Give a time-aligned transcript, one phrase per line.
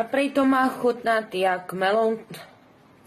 [0.00, 2.18] A prej to má chutnat jak melon...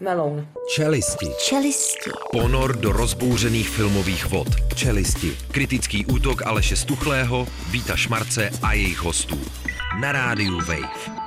[0.00, 0.48] Meloun.
[0.74, 1.26] Čelisti.
[1.38, 2.10] Čelisti.
[2.32, 4.48] Ponor do rozbouřených filmových vod.
[4.74, 5.36] Čelisti.
[5.50, 9.38] Kritický útok Aleše Stuchlého, Víta Šmarce a jejich hostů.
[10.00, 11.21] Na rádiu Wave.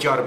[0.00, 0.26] Golden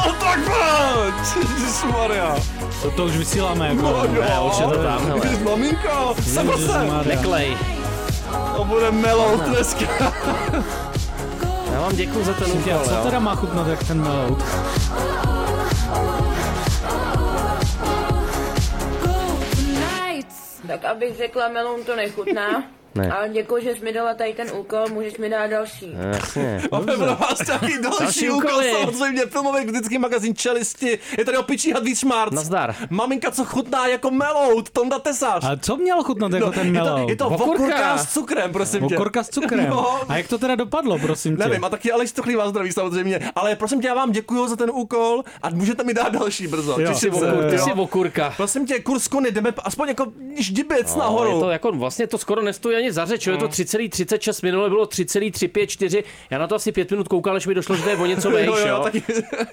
[0.00, 1.14] No tak pojď!
[1.36, 2.36] Ježišmarja.
[2.82, 3.82] To, to už vysíláme jako.
[3.82, 4.22] No jo.
[4.22, 5.26] Ne, už je to tam, hele.
[5.26, 7.08] Ježiš, maminko, se se.
[7.08, 7.56] Neklej.
[8.56, 9.86] To bude melou dneska.
[11.80, 14.42] Já vám děkuji za ten úkol, Co teda má chutnat jak ten melout?
[19.66, 20.60] nights.
[20.66, 22.64] Tak abych řekla, meloun to nechutná.
[22.94, 23.12] Ne.
[23.12, 25.96] Ale děkuji, že jsi mi dala tady ten úkol, můžeš mi dát další.
[26.12, 26.62] Jasně.
[26.72, 30.98] Máme pro vás taky další Další úkol, samozřejmě filmový kritický magazín Čelisti.
[31.18, 32.32] Je tady opičí hadvíř Šmárc.
[32.32, 32.74] Nazdar.
[32.90, 35.44] Maminka, co chutná jako melout, Tonda Tesař.
[35.44, 37.08] A co měl chutnat jako ten je to, melout?
[37.10, 37.44] je to Okurka.
[37.64, 38.94] okurka s cukrem, prosím tě.
[38.96, 39.70] Okurka s cukrem.
[39.70, 40.00] No.
[40.10, 41.42] A jak to teda dopadlo, prosím tě?
[41.44, 44.56] Nevím, a taky Aleš Stuchlý vás zdraví samozřejmě, ale prosím tě, já vám děkuji za
[44.56, 46.80] ten úkol a můžete mi dát další brzo.
[46.80, 46.94] Jo.
[47.00, 48.32] Ty okur- Ty jsi okurka.
[48.36, 50.06] Prosím tě, kurz kony, jdeme aspoň jako
[50.38, 51.30] ždibec No, nahoru.
[51.34, 54.68] je to jako, vlastně to skoro nestojí ani za řeč, jo, je to 3,36, minule
[54.68, 57.96] bylo 3,354, já na to asi pět minut koukal, až mi došlo, že to je
[57.96, 58.80] o něco vejš, Jo, jo, jo.
[58.82, 59.02] taky-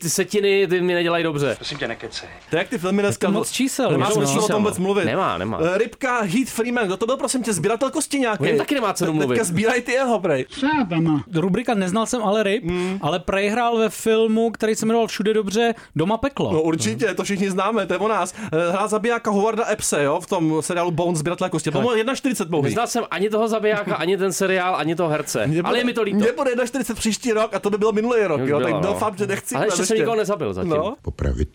[0.01, 1.55] Ty setiny, ty mi nedělají dobře.
[1.55, 2.29] Prosím tě, nekecej.
[2.49, 3.27] To je jak ty filmy dneska.
[3.27, 4.45] to moc čísel, Nemá víš, smysl no.
[4.45, 5.05] o tom vůbec mluvit.
[5.05, 5.59] Nemá, nemá.
[5.73, 8.57] Eh, Rybka Heath Freeman, kdo to byl, prosím tě, sběratel kosti nějaký.
[8.57, 9.27] Taky nemá cenu mluvit.
[9.27, 10.45] Teďka sbírají ty jeho, prej.
[11.33, 12.99] Rubrika Neznal jsem ale ryb, Hmm.
[13.01, 16.53] ale Prej hrál ve filmu, který se jmenoval Všude dobře, Doma peklo.
[16.53, 18.33] No určitě, to všichni známe, to je o nás.
[18.53, 21.71] Eh, Hrál zabijáka Howarda Epse, jo, v tom seriálu Bones, sběratelé kosti.
[21.71, 22.63] To bylo 1,40 pouhý.
[22.63, 25.47] Neznal jsem ani toho zabijáka, ani ten seriál, ani toho herce.
[25.47, 26.17] Mně Ale bude- je mi to líto.
[26.17, 28.81] Mně bude 1,40 příští rok a to by byl minulý rok, jo, byla, tak no.
[28.93, 29.55] doufám, že nechci.
[29.55, 30.69] Ale ještě jsem nikoho nezabil zatím.
[30.69, 30.95] No.
[31.01, 31.49] Popravit.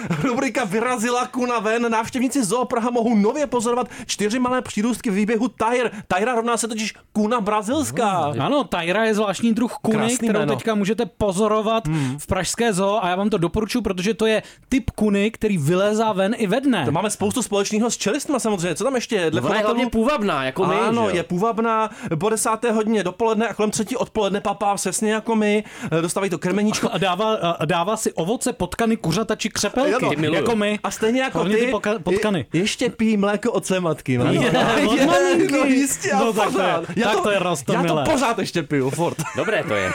[0.22, 1.90] Rubrika Vyrazila kuna ven.
[1.90, 5.90] Návštěvníci Zoo Praha mohou nově pozorovat čtyři malé přírůstky v výběhu Tyre.
[6.14, 8.34] Tyra rovná se totiž kuna brazilská.
[8.38, 10.54] Ano, Tyra je zvláštní druh kuny, Krásný kterou jméno.
[10.56, 11.84] teďka můžete pozorovat
[12.18, 16.12] v Pražské zoo a já vám to doporučuji, protože to je typ kuny, který vylézá
[16.12, 16.84] ven i ve dne.
[16.84, 18.74] To máme spoustu společného s čelistma samozřejmě.
[18.74, 19.16] Co tam ještě?
[19.16, 19.30] je?
[19.30, 21.90] Dle Ona je hlavně půvabná, jako my, Ano, je půvabná,
[22.20, 25.64] po desáté hodině dopoledne a kolem třetí odpoledne papá přesně jako my,
[25.98, 26.88] eh, dostávají to krmeníčko.
[26.92, 29.48] A dává, a dává si ovoce, potkany, kuřata či
[29.86, 30.40] křepelky, Ano, Ty miluju.
[30.40, 30.78] jako my.
[30.84, 32.46] A stejně jako Hlavně ty, ty poka- potkany.
[32.52, 34.18] Je, ještě pí mléko od své matky.
[34.18, 34.40] No, Je,
[34.88, 35.52] od je, maminky.
[35.52, 36.66] no jistě, a No, tak to je-
[36.96, 37.38] já tak to, to je
[37.72, 39.16] já to pořád ještě piju, furt.
[39.36, 39.90] Dobré to je.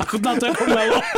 [0.00, 1.00] A chutná to jako melo.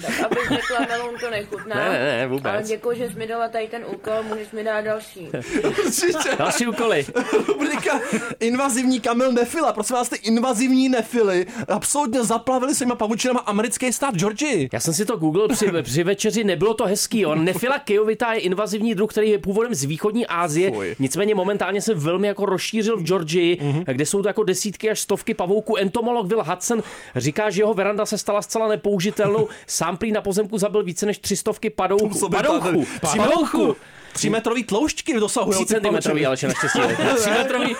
[0.00, 1.76] Tak abych řekla, meloun to nechutná.
[1.76, 2.52] Ne, ne, ne, vůbec.
[2.52, 5.28] Ale děkuji, že jsi mi dala tady ten úkol, můžeš mi dát další.
[5.68, 6.36] Určitě.
[6.38, 7.06] Další úkoly.
[7.48, 8.00] Rubrika
[8.40, 9.72] invazivní Kamil Nefila.
[9.72, 14.68] Prosím vás, ty invazivní nefily absolutně zaplavili svýma pavučinama americký stát Georgii.
[14.72, 17.20] Já jsem si to googlil při, při večeři, nebylo to hezký.
[17.20, 17.34] Jo.
[17.34, 20.70] Nefila kijovitá je invazivní druh, který je původem z východní Asie.
[20.72, 20.96] Fuj.
[20.98, 25.34] Nicméně momentálně se velmi jako rozšířil v Georgii, kde jsou to jako desítky až stovky
[25.34, 25.76] pavouků.
[25.76, 26.82] Entomolog Will Hudson
[27.16, 29.48] říká, že jeho veranda se stala zcela nepoužitelnou.
[29.82, 32.14] Sám prý na pozemku zabil více než tři stovky padouchů.
[32.18, 32.86] Sobě Padouchů.
[33.00, 33.76] Padouchů.
[34.12, 35.64] Třímetrový tloušťky dosahují.
[35.64, 36.68] 3 cm, ale naštěstí.
[37.16, 37.76] 3 metrový.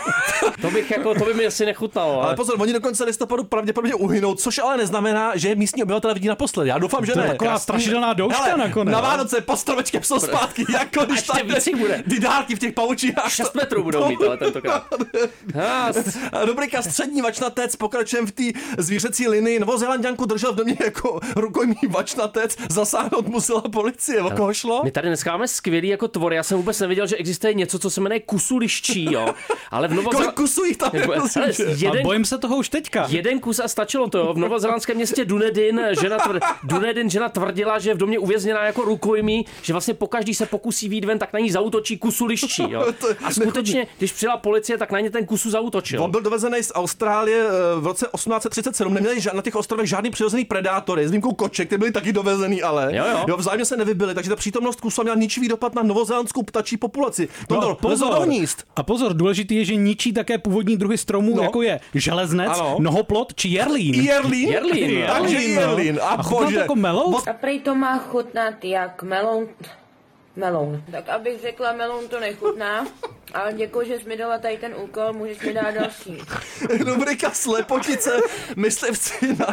[0.60, 2.14] To bych jako, to by mi asi nechutnalo.
[2.14, 2.36] Ale Ale...
[2.36, 6.68] pozor, oni do konce listopadu pravděpodobně uhynou, což ale neznamená, že místní obyvatele vidí naposledy.
[6.70, 7.30] Já doufám, že To je ne.
[7.32, 7.62] taková Krásný.
[7.62, 8.92] strašidelná douška nakonec.
[8.92, 11.36] Na Vánoce pod stromečkem jsou zpátky, jako když tam
[11.78, 12.02] bude.
[12.10, 13.32] ty dárky v těch pavučinách.
[13.32, 14.84] 6 metrů budou mít, ale tentokrát.
[16.44, 18.42] Rubrika Střední vačnatec, pokračujeme v té
[18.78, 19.60] zvířecí linii.
[19.60, 24.22] Novozélanďanku držel v domě jako rukojmí vačnatec, zasáhnout musela policie.
[24.22, 24.80] O koho šlo?
[24.84, 26.32] My tady dneska máme skvělý jako tvor.
[26.34, 29.34] Já jsem vůbec nevěděl, že existuje něco, co se jmenuje kusuliščí, jo.
[29.70, 30.34] Ale v Kolik Novozélandě...
[30.36, 31.66] kusů jich tam je, prosím tě?
[31.66, 33.06] A jeden, bojím se toho už teďka.
[33.08, 34.32] jeden kus a stačilo to, jo.
[34.34, 38.82] V novozélandském městě Dunedin žena, tvr, Dunedin žena tvrdila, že je v domě uvězněná jako
[38.82, 42.86] rukojmí, že vlastně pokaždý se pokusí výjít ven, tak na ní zautočí kusu liščí, jo.
[43.24, 46.02] A skutečně, když přijela policie, tak na ně ten kusu zautočil.
[46.02, 48.94] On byl dovezený z Austrálie eh, v roce 1837.
[48.94, 52.62] Neměli ža- na těch ostrovech žádný přirozený predátory, s výjimkou koček, ty byly taky dovezený,
[52.62, 53.24] ale Jo, jo.
[53.28, 57.28] jo vzájemně se nevybili, takže ta přítomnost kusu měla ničivý dopad na novozélandskou ptačí populaci.
[57.48, 58.28] To No, pozor.
[58.28, 58.64] níst.
[58.76, 61.42] A pozor, důležitý je, že ničí také původní druhy stromů, No.
[61.42, 62.76] jako je železnec, Ano.
[62.80, 63.94] nohoplot či jerlín.
[63.94, 64.48] Jerlín.
[64.52, 65.60] Jerlín, Takže Jerlín, no.
[65.60, 65.98] jerlín.
[66.02, 67.28] A, A chutná to jako melout?
[67.28, 69.48] A prej to má chutnat jak meloun...
[70.36, 70.82] Meloun.
[70.90, 72.86] Tak abych řekla, meloun to nechutná.
[73.34, 76.18] Ale děkuji, že jsi mi dala tady ten úkol, můžeš mi dát další.
[76.84, 78.10] Rubrika Slepotice,
[78.56, 79.46] myslivci na...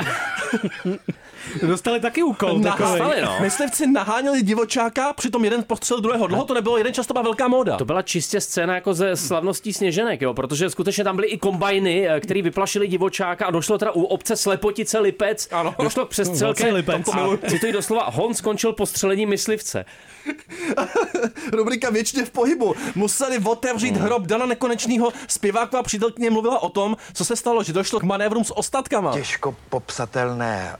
[1.67, 2.59] Dostali taky úkol.
[2.59, 3.37] Dostali, no.
[3.41, 6.27] Myslivci naháněli divočáka, přitom jeden postřel druhého.
[6.27, 7.77] Dlouho to nebylo, jeden čas to byla velká móda.
[7.77, 12.09] To byla čistě scéna jako ze slavností sněženek, jo, protože skutečně tam byly i kombajny,
[12.09, 15.75] eh, který vyplašili divočáka a došlo teda u obce Slepotice Lipec, Ano.
[15.83, 17.07] došlo k přestřelce Lipec.
[17.13, 19.85] a cituji doslova, Hon skončil postřelení myslivce.
[21.53, 22.75] Rubrika Věčně v pohybu.
[22.95, 24.05] Museli otevřít Hmm.
[24.05, 25.11] hrob Dana Nekonečního.
[25.27, 29.13] Zpěváková přítelkyně mluvila o tom, co se stalo, že došlo k manévrům s ostatkama.
[29.13, 30.75] Těžko popsatelné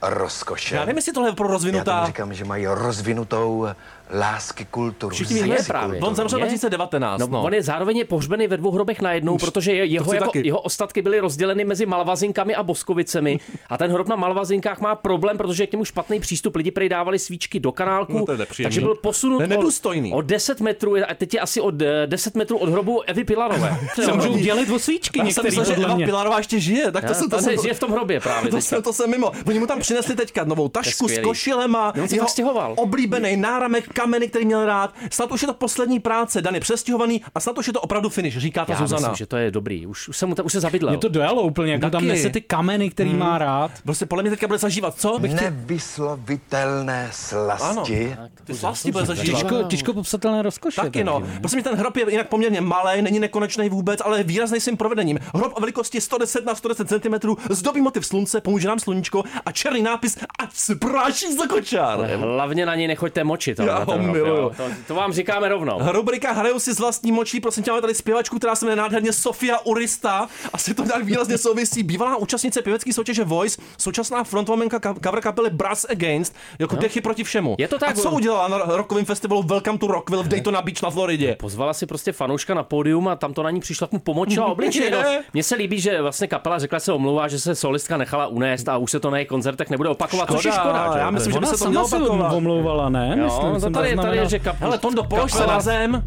[0.50, 0.74] rozkoše.
[0.74, 2.06] Já nevím, jestli tohle je pro Já tomu rozvinutá.
[2.06, 3.68] říkám, že mají rozvinutou
[4.18, 5.14] lásky kulturu.
[5.14, 6.00] Všichni Je víme, právě.
[6.00, 6.44] on zemřel Je.
[6.44, 7.20] 2019.
[7.20, 10.26] No, No, on je zároveň je pohřbený ve dvou hrobech najednou, protože je- jeho, jako,
[10.26, 10.46] taky.
[10.46, 13.40] jeho ostatky byly rozděleny mezi Malvazinkami a Boskovicemi.
[13.68, 16.56] A ten hrob na Malvazinkách má problém, protože je k němu špatný přístup.
[16.56, 20.12] Lidi prej dávali svíčky do kanálku, No, to je takže byl posunut nedůstojný.
[20.12, 23.24] o, o 10 metrů, a teď je asi od eh, 10 metrů od hrobu Evy
[23.24, 23.78] Pilarové.
[23.94, 25.96] Se můžou dělit o svíčky Já jsem myslel, že Eva.
[25.96, 28.50] Pilarová ještě žije, tak to jsem to jsem žije v tom hrobě právě.
[28.50, 29.32] To jsem, to jsem mimo.
[29.46, 34.28] Oni mu tam přinesli teďka novou tašku s košilema, On se jeho oblíbený náramek, kameny,
[34.28, 34.94] který měl rád.
[35.10, 38.08] Snad už je to poslední práce, Dan je přestěhovaný a snad už je to opravdu
[38.08, 39.00] finish, říká ta Já Zuzana.
[39.00, 39.86] myslím, že to je dobrý.
[39.86, 40.90] Už, už, jsem, mu ta- už se zabydlel.
[40.92, 43.70] Mě to dojalo úplně, jak mu tam nese ty kameny, který má rád.
[43.84, 45.18] Prostě podle mě teďka bude zažívat, co?
[45.18, 45.50] Bych chtěl...
[45.50, 48.16] Nevyslovitelné slasti.
[48.44, 49.40] Ty slasti bude zažívat.
[49.40, 50.80] Těžko, těžko popsatelné rozkoše.
[50.80, 51.22] Taky no.
[51.38, 55.18] Prostě mi ten hrob je jinak poměrně malý, není nekonečný vůbec, ale výrazný svým provedením.
[55.34, 57.14] Hrob o velikosti 110 na 110 cm,
[57.50, 62.00] zdobí motiv slunce, pomůže nám sluníčko a černý nápis ať se práší za kočár.
[62.00, 63.60] Hlavně na něj nechoďte močit.
[63.60, 64.36] ale Hrob, miluju.
[64.36, 64.50] jo.
[64.56, 65.78] To, to, vám říkáme rovnou.
[65.92, 69.12] Rubrika Hraju si s vlastní močí, prosím tě, máme tady zpěvačku, která se jmenuje nádherně
[69.12, 70.28] Sofia Urista.
[70.52, 71.82] Asi to tak výrazně souvisí.
[71.82, 77.24] Bývalá účastnice pěvecké soutěže Voice, současná frontwomanka ka- cover kapely Brass Against, jako dechy proti
[77.24, 77.54] všemu.
[77.58, 78.16] Je to tak, A co no.
[78.16, 81.36] udělala na rockovém festivalu Welcome to Rockville v Daytona Beach na Floridě?
[81.40, 84.90] Pozvala si prostě fanouška na pódium a tam to na ní přišla, mu pomočila obličej.
[84.90, 84.98] No.
[85.32, 88.68] Mně se líbí, že vlastně kapela řekla, že se omlouvá, že se solistka nechala unést
[88.68, 90.90] a už se to na jejich koncertech nebude opakovat, což je škoda.
[90.94, 90.98] že?
[90.98, 92.32] já myslím, že by se to mělo opakovat.
[92.32, 93.14] omlouvala, ne?
[93.18, 94.56] Jo, Myslím, to jsem tady, tady je, že kap...
[94.60, 96.02] Hele, Tondo, polož se na zem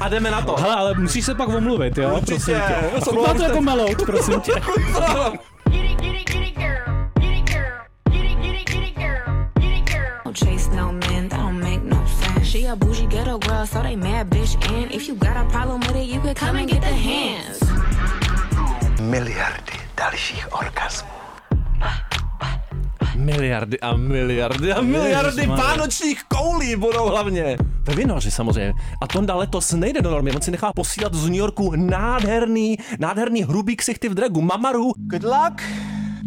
[0.00, 0.56] a jdeme na to.
[0.56, 2.16] Hele, ale musíš se pak omluvit, jo?
[2.16, 2.36] Určitě.
[2.36, 3.10] Prosím tě.
[3.10, 4.52] Chutná to jako melout, prosím tě.
[10.44, 12.44] Chase no man, that don't make no sense.
[12.44, 14.54] She a bougie ghetto girl, so they mad bitch.
[14.68, 17.58] And if you got a problem with it, you could come and get the hands.
[19.00, 21.08] Miliardy dalších orgasmů.
[23.16, 25.64] Miliardy a miliardy a miliardy Ježišmarja.
[25.64, 27.56] vánočních koulí budou hlavně.
[27.82, 28.72] Ve vinoři samozřejmě.
[29.02, 33.42] A Tonda letos nejde do normy, on si nechá posílat z New Yorku nádherný, nádherný
[33.42, 34.40] hrubý ksichty v dragu.
[34.40, 35.62] Mamaru, Good luck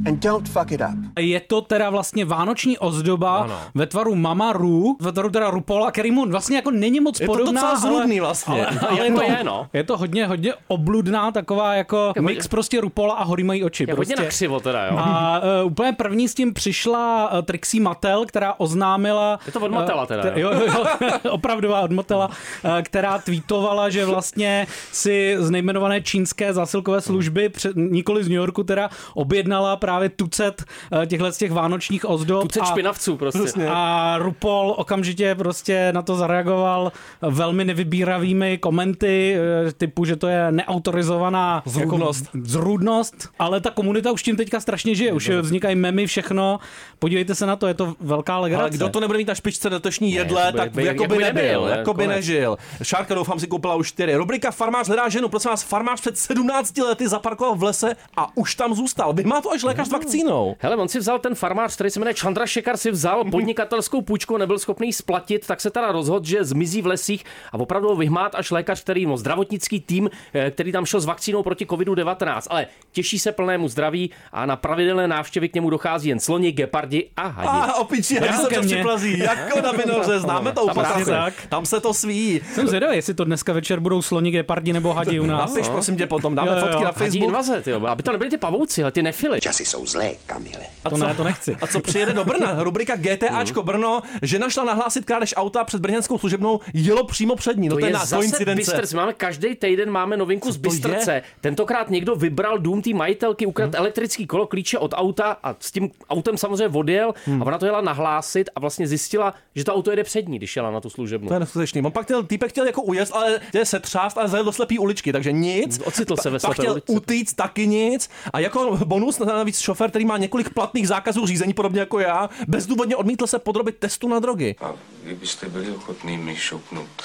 [0.08, 1.20] and don't fuck it up.
[1.20, 3.60] Je to teda vlastně vánoční ozdoba Ano.
[3.76, 7.28] ve tvaru Mama Ru, ve tvaru teda Rupola, který mu vlastně jako není moc je
[7.28, 8.66] to podobná, docela ale, zrudný vlastně.
[8.66, 9.68] ale, Ale je, to to, je, no.
[9.74, 13.84] je to hodně, hodně obludná taková jako mix prostě Rupola a hory mají oči.
[13.88, 14.24] Je hodně prostě.
[14.24, 14.98] na křivo teda, jo.
[14.98, 19.40] A uh, úplně první s tím přišla uh, Trixie Mattel, která oznámila...
[19.46, 23.90] Je to od Mattela teda, eh, jo, jo, jo opravdová od Mattela, uh, která tweetovala,
[23.90, 29.76] že vlastně si z nejmenované čínské zásilkové služby, před, nikoli z New Yorku teda, objednala
[29.90, 30.64] právě tucet
[30.94, 32.42] uh, těchhle z těch vánočních ozdob.
[32.44, 33.68] Tucet a- špinavců prostě.
[33.70, 36.92] a RuPaul okamžitě prostě na to zareagoval
[37.22, 39.36] velmi nevybíravými komenty,
[39.68, 42.26] eh, typu, že to je neautorizovaná Zrůdnost.
[42.34, 46.60] Jako zrůdnost, ale ta komunita už tím teďka strašně žije, už vznikají memy, všechno.
[47.00, 48.62] Podívejte se na to, je to velká legrace.
[48.62, 51.24] Ale kdo to nebude mít na špičce letošní jedle, by- tak by- jako by by
[51.24, 51.72] nebyl, nebyl, ne?
[51.78, 52.16] jako by Konec.
[52.16, 52.58] nežil.
[52.84, 54.16] Šárka doufám si koupila už čtyři.
[54.16, 58.56] Rubrika Farmář hledá ženu, prosím vás, farmář před 17 lety zaparkoval v lese a už
[58.56, 59.14] tam zůstal.
[59.14, 60.56] Vy má to až lékař s vakcínou.
[60.60, 64.38] Hele, on si vzal ten farmář, který se jmenuje Chandra Šekar, si vzal podnikatelskou půjčku,
[64.38, 68.36] nebyl schopný splatit, tak se teda rozhodl, že zmizí v lesích a opravdu ho vyhmát
[68.36, 72.48] až lékař, který, no, zdravotnický tým, eh, který tam šel s vakcínou proti COVID-19.
[72.50, 77.10] Ale těší se plnému zdraví a na pravidelné návštěvy k němu dochází jen sloni, gepardi
[77.18, 77.48] a hadi.
[77.72, 81.06] A opičí, jak Jako se to připlazí, jako na vinoře, známe to Tam úplně.
[81.06, 81.34] tak.
[81.50, 82.42] Tam se to sví.
[82.54, 85.54] Jsem zvědavý, jestli to dneska večer budou sloni, gepardi nebo hadi u nás.
[85.54, 86.72] Napiš prosím tě potom, dáme Jo, jo, jo.
[86.72, 87.24] fotky na Facebook.
[87.28, 89.42] invaze, aby to nebyly ty pavouci, ale ty nefily.
[89.42, 90.66] Časy jsou zlé, Kamile.
[90.90, 91.58] To ne, to nechci.
[91.62, 92.64] A co přijede do Brna?
[92.64, 94.02] Rubrika GTAčko Brno.
[94.22, 97.70] Žena šla nahlásit krádež auta před brněnskou služebnou, jelo přímo před ní.
[97.70, 98.56] No to, To je je na zase koincidence.
[98.60, 98.94] Bistrc.
[98.94, 100.58] Máme každý týden máme novinku z?
[100.58, 101.22] Bystrce.
[101.42, 103.80] Tentokrát někdo vybral dům té majitelky, ukradl Hmm.
[103.82, 107.42] elektrický kolo, klíče od auta a s tím autem samozřejmě odjel Hmm.
[107.42, 110.56] a ona to jela nahlásit a vlastně zjistila, že to auto jede před ní, když
[110.56, 111.28] jela na tu služebnu.
[111.28, 111.82] To je neskutečný.
[111.82, 114.80] On pak ten týpek chtěl jako ujezd, ale chtěl se třást, ale zajel do slepý
[114.80, 115.82] uličky, takže nic.
[115.86, 116.92] Ocitl se ve Pak slepé chtěl uličce.
[116.94, 118.10] utíct taky nic.
[118.34, 122.96] A jako bonus navíc šofér, který má několik platných zákazů řízení, podobně jako já, bezdůvodně
[122.96, 124.56] odmítl se podrobit testu na drogy.
[124.62, 124.72] A
[125.04, 127.04] vy byste byli ochotný mi šoupnout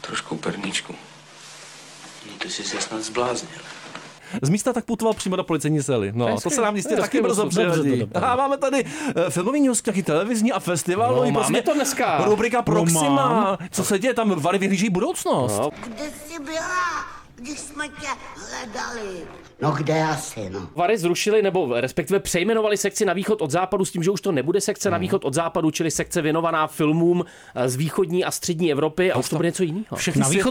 [0.00, 0.94] trošku perníčku.
[2.38, 3.60] Ty jsi se snad zbláznil.
[4.42, 6.12] Z místa tak putoval přímo do policejní cely.
[6.14, 8.02] No, to se nám jistě Hezky, taky brzo přihodí.
[8.22, 8.84] A máme tady
[9.16, 11.16] eh, filmový news, taky televizní a festival.
[11.24, 12.24] No, máme to dneska.
[12.24, 13.10] Rubrika No, Proxima.
[13.10, 13.58] mám.
[13.70, 14.14] Co se děje?
[14.14, 15.58] Tam Vary vyhlíží budoucnost.
[15.58, 15.70] No.
[15.86, 18.06] Kde jsi byla, když jsme tě
[18.36, 19.16] hledali?
[19.62, 20.68] No kde asi, no?
[20.76, 24.32] Vary zrušili, nebo respektive přejmenovali sekci na východ od západu s tím, že už to
[24.32, 24.92] nebude sekce Hmm.
[24.92, 29.18] na východ od západu, čili sekce věnovaná filmům eh, z východní a střední Evropy a
[29.18, 29.84] už to bude něco jiného.
[29.96, 30.42] Všechny svět-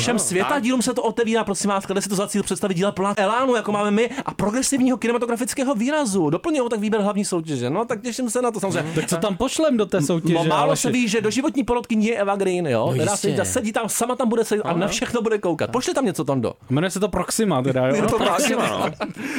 [0.00, 0.62] Všem světa tak.
[0.62, 3.54] dílům se to otevírá, prosím vás, klade si to za cíl představit díla plná elánu,
[3.56, 6.30] jako máme my, a progresivního kinematografického výrazu.
[6.30, 7.70] Doplňují tak výběr hlavní soutěže.
[7.70, 8.92] No, tak těším se na to samozřejmě.
[8.94, 10.34] Tak co tam pošlem do té soutěže?
[10.34, 10.82] No, málo Aleši?
[10.82, 12.86] se ví, že do životní porotky je Eva Green, jo?
[12.86, 12.92] No
[13.30, 15.70] Teda sedí, tam, sama tam bude sedět a na všechno bude koukat.
[15.70, 16.52] Pošli tam něco, Tondo.
[16.70, 18.06] Jmenuje se to Proxima teda, jo?
[18.36, 18.90] Proxima, no.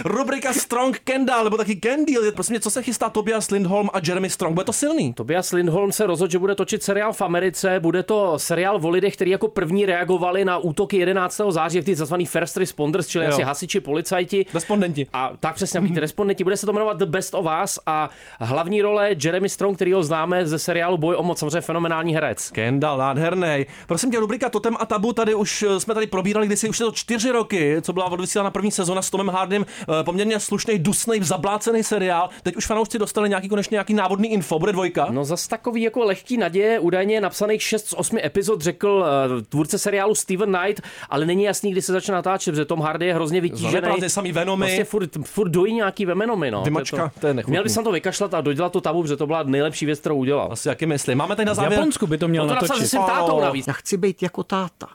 [0.05, 2.31] Rubrika Strong Kendall, nebo taky Kendall.
[2.31, 4.53] Prosím mě, co se chystá Tobias Lindholm a Jeremy Strong?
[4.53, 5.13] Bude to silný?
[5.13, 7.79] Tobias Lindholm se rozhodl, že bude točit seriál v Americe.
[7.79, 11.41] Bude to seriál o lidech, kteří jako první reagovali na útoky 11.
[11.49, 12.15] září, ty tzv.
[12.25, 13.31] first responders, čili Jo.
[13.31, 14.45] asi hasiči, policajti.
[14.53, 15.07] Respondenti.
[15.13, 16.43] A tak přesně, mm respondenti.
[16.43, 20.03] Bude se to jmenovat The Best of Us a hlavní role Jeremy Strong, který ho
[20.03, 22.51] známe ze seriálu Boj o moc, samozřejmě fenomenální herec.
[22.51, 23.65] Kendall, nádherný.
[23.87, 26.85] Prosím tě, rubrika Totem a Tabu, tady už eh, jsme tady probírali kdysi, už je
[26.85, 31.19] to čtyři roky, co byla odvysílána první sezona s Tomem Hardym, eh, poměrně slušný, dusný,
[31.21, 32.29] zablácený seriál.
[32.43, 35.07] Teď už fanoušci dostali nějaký konečně nějaký návodný info, bude dvojka.
[35.11, 39.79] No zas takový jako lehký naděje, údajně napsaných 6 z 8 epizod řekl uh, tvůrce
[39.79, 43.41] seriálu Steven Knight, ale není jasný, kdy se začne natáčet, protože Tom Hardy je hrozně
[43.41, 43.71] vytížený.
[43.71, 44.65] Zaneprázdně samý Venomy.
[44.65, 46.63] Prostě furt, furt dojí nějaký Venomy, no.
[46.63, 47.51] Vymačka, to je nechutný.
[47.51, 50.15] Měl by se to vykašlat a dodělat to tabu, protože to byla nejlepší věc, kterou
[50.15, 50.49] udělal.
[50.51, 51.17] Asi jaký myslím.
[51.17, 51.73] Máme tady na V závěr...
[51.73, 52.91] Japonsku by to měl No to natočit.
[52.91, 53.67] tátou navíc.
[53.67, 54.87] Já chci být jako táta.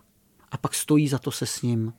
[0.53, 1.93] A pak stojí za to se s ním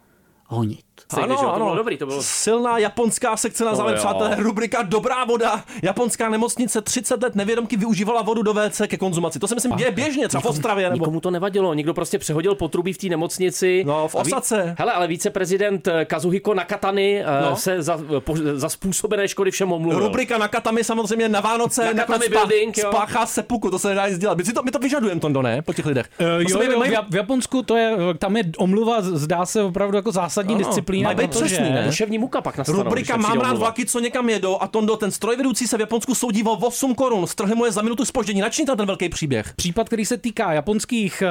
[0.45, 0.86] honit.
[1.23, 2.23] Ano, že to bylo dobrý, to bylo...
[2.23, 5.63] Silná japonská sekce na závěr, přátelé, rubrika Dobrá voda.
[5.83, 9.39] Japonská nemocnice 30 let nevědomky využívala vodu do WC ke konzumaci.
[9.39, 10.89] To si myslím děje běžně, třeba v Ostravě.
[10.89, 11.05] Nebo...
[11.05, 13.83] Nikomu to nevadilo, někdo prostě přehodil potrubí v té nemocnici.
[13.87, 14.75] No, v A ví- Osace.
[14.79, 17.49] Hele, ale viceprezident eh, Kazuhiko Nakatany No.
[17.49, 17.55] no.
[17.55, 19.99] se za, po, za způsobené škody všem omluvil.
[19.99, 22.89] Rubrika na Katami samozřejmě na Vánoce Nakatami nakonec building, jo.
[22.91, 24.37] spáchá sepuku, to se nedá nic dělat.
[24.37, 25.61] My, to, my to vyžadujeme, Tondo, ne?
[25.61, 26.05] Po těch lidech.
[26.19, 29.45] Eh, To Jo, jo, mají- v, Jap- v Japonsku to je, tam je omluva, zdá
[29.45, 31.13] se opravdu jako zásadní Ano, disciplína.
[31.13, 31.83] být protože- přesný, ne?
[31.85, 32.83] Duševní muka pak nastanou.
[32.83, 36.43] Rubrika Mám rád vlaky, co někam jedou a Tondo, ten strojvedoucí se v Japonsku soudí
[36.43, 37.27] o 8 korun.
[37.27, 38.41] Strhli mu je za minutu spoždění.
[38.41, 39.53] Načněte ten velký příběh.
[39.55, 41.29] Případ, který se týká japonských eh,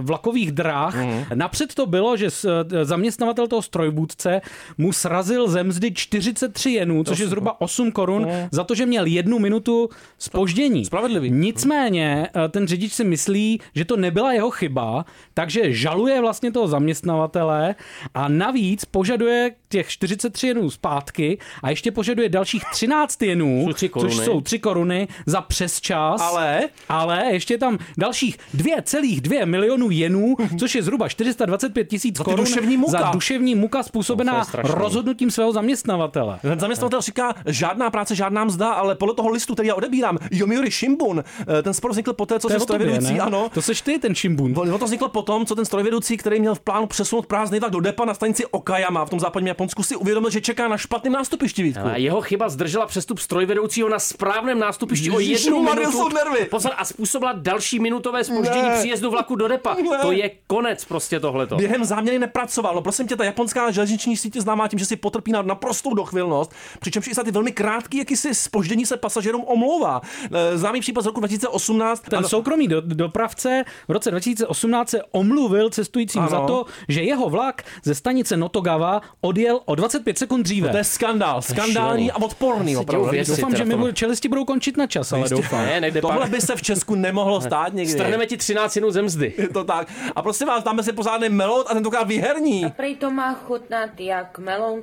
[0.00, 0.94] vlakových dráh.
[0.94, 1.24] Mhm.
[1.34, 4.40] Napřed to bylo, že eh, zaměstnavatel toho strojvůdce
[4.78, 9.06] mu srazil ze mzdy 43 jenů, což je zhruba 8 korun, za to, že měl
[9.06, 9.88] jednu minutu
[10.18, 10.84] spoždění.
[10.84, 11.30] Spravedlivý.
[11.30, 16.68] Nicméně eh, ten řidič si myslí, že to nebyla jeho chyba, takže žaluje vlastně toho
[16.68, 17.74] zaměstnavatele
[18.14, 23.66] a navíc požaduje těch 43 jenů zpátky a ještě požaduje dalších 13 jenů,
[24.00, 26.20] což jsou 3 koruny za přesčas.
[26.20, 26.60] Ale?
[26.88, 32.76] Ale ještě je tam dalších 2,2 milionů jenů, což je zhruba 425 tisíc korun duševní
[32.76, 32.98] muka.
[32.98, 36.38] za duševní muka způsobená rozhodnutím svého zaměstnavatele.
[36.42, 40.70] Ten zaměstnavatel říká, žádná práce, žádná mzda, ale podle toho listu, který já odebírám, Yomiuri
[40.70, 41.24] Shimbun,
[41.58, 44.14] eh, ten spor vznikl poté, co To se tobě, strojvedoucí, ano, To seš ty, ten
[44.14, 44.54] Shimbun.
[44.58, 47.80] Ono to vzniklo potom, co ten strojvedoucí, který měl v plánu přesunout prázdný vlak do
[47.80, 48.46] depa na stanici
[48.78, 51.86] Okayama v tom západním Japonsku, si uvědomil, že čeká na špatném nástupišti Vítku.
[51.86, 56.08] A jeho chyba zdržela přestup strojvedoucího na správném nástupišti o jednu minutu.
[56.08, 56.44] nervy.
[56.50, 59.74] Pozor, a způsobila další minutové spoždění příjezdu vlaku do depa.
[59.74, 59.98] Ne.
[60.02, 61.56] To je konec prostě tohleto.
[61.56, 62.74] Během záměry nepracoval.
[62.74, 65.94] No prosím tě, ta japonská železniční síť je známá tím, že si potrpí na naprostou
[65.94, 70.00] dochvilnost, přičemž i za ty velmi krátký jakýsi spoždění se pasažerům omlouvá.
[70.32, 72.00] Eh, Známý případ z roku 2018.
[72.10, 76.30] Ten ano, soukromý do, dopravce v roce 2018 se omluvil cestujícím Ano.
[76.30, 78.36] za to, že jeho vlak ze stanice
[78.68, 80.68] Notogawa odjel o 25 sekund dříve.
[80.68, 81.42] to je skandál.
[81.42, 82.76] Skandální a odporný.
[82.76, 83.08] Opravdu.
[83.10, 83.30] věci.
[83.30, 85.66] Doufám, že mi budou, čelisti budou končit na čas, ale doufám.
[85.66, 86.30] Ne, nejde Tohle pak.
[86.30, 87.92] by se v Česku nemohlo stát někdy.
[87.92, 89.34] Strhneme ti 13 minut ze mzdy.
[89.38, 89.88] Je to tak.
[90.16, 92.64] A prosím vás, dáme si pořádný melot a tentokrát výherní.
[92.76, 94.80] Prej to má chutnat jak melon.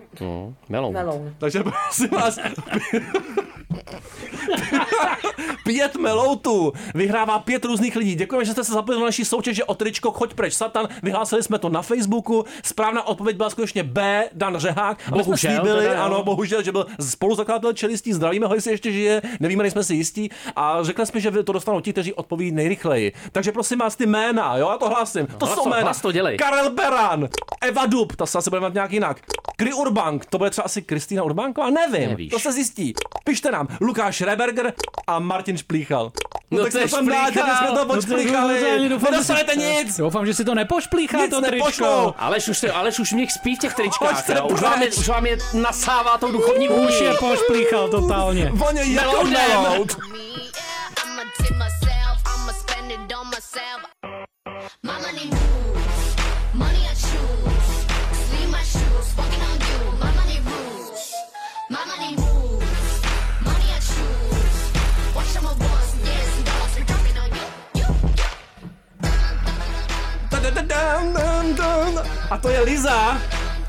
[0.70, 0.94] Melon.
[0.94, 1.34] melon.
[1.38, 2.40] Takže prosím vás,
[5.64, 8.16] pět meloutů vyhrává pět různých lidí.
[8.16, 10.88] Děkujeme, že jste se zapojili do naší soutěže o tričko Choď preč Satan.
[11.04, 12.46] Vyhlásili jsme to na Facebooku.
[12.64, 14.98] Správná odpověď byla skutečně B, Dan Řehák.
[15.08, 16.02] A Bohužel slíbili, teda, jo.
[16.06, 18.14] ano, bohužel, že byl spoluzakladatel čelistí.
[18.14, 19.22] Zdravíme ho, jestli ještě žije.
[19.40, 20.30] Nevíme, nejsme si jistí.
[20.56, 23.14] A řekli jsme, že to dostanou ti, kteří odpoví nejrychleji.
[23.32, 25.28] Takže prosím vás, ty jména, jo, já to hlásím.
[25.28, 25.82] To Hlas jsou to- jména.
[25.84, 26.38] hlas to dělej.
[26.38, 27.30] Karel Beran,
[27.62, 29.22] Eva Dub, to se asi bude jmenovat nějak jinak.
[29.58, 32.32] Kry Urbank, to bude třeba asi Kristýna Urbánková, nevím, Nevíš.
[32.32, 32.94] to se zjistí.
[33.24, 34.74] Pište nám, Lukáš Reberger
[35.08, 36.12] a Martin Šplíchal.
[36.52, 37.58] No tak to je jsme tam dáte, Šplíchal.
[37.58, 38.90] jsme to No to- počplíchali.
[38.90, 39.98] doufám, že Nedostanete si- nic.
[39.98, 41.56] Doufám, že si to nepošplíchá Nic to tričko.
[41.56, 42.14] nepošlou.
[42.18, 44.30] Aleš už, se- Aleš už mě spí v těch tričkách.
[44.30, 44.48] Jo.
[44.48, 47.04] Už, vám je, už vám je nasává tou duchovní Už vůči.
[47.04, 48.50] je pošplíchal totálně.
[48.54, 49.34] Voně jako Meloudem.
[49.62, 49.98] melout.
[54.84, 55.35] I'ma
[70.76, 72.04] dun, dun, dun.
[72.30, 73.18] A to je Liza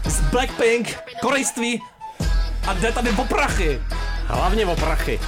[0.04, 1.82] z Blackpink, korejství
[2.68, 3.82] a jde tady po prachy.
[4.26, 5.20] Hlavně o prachy.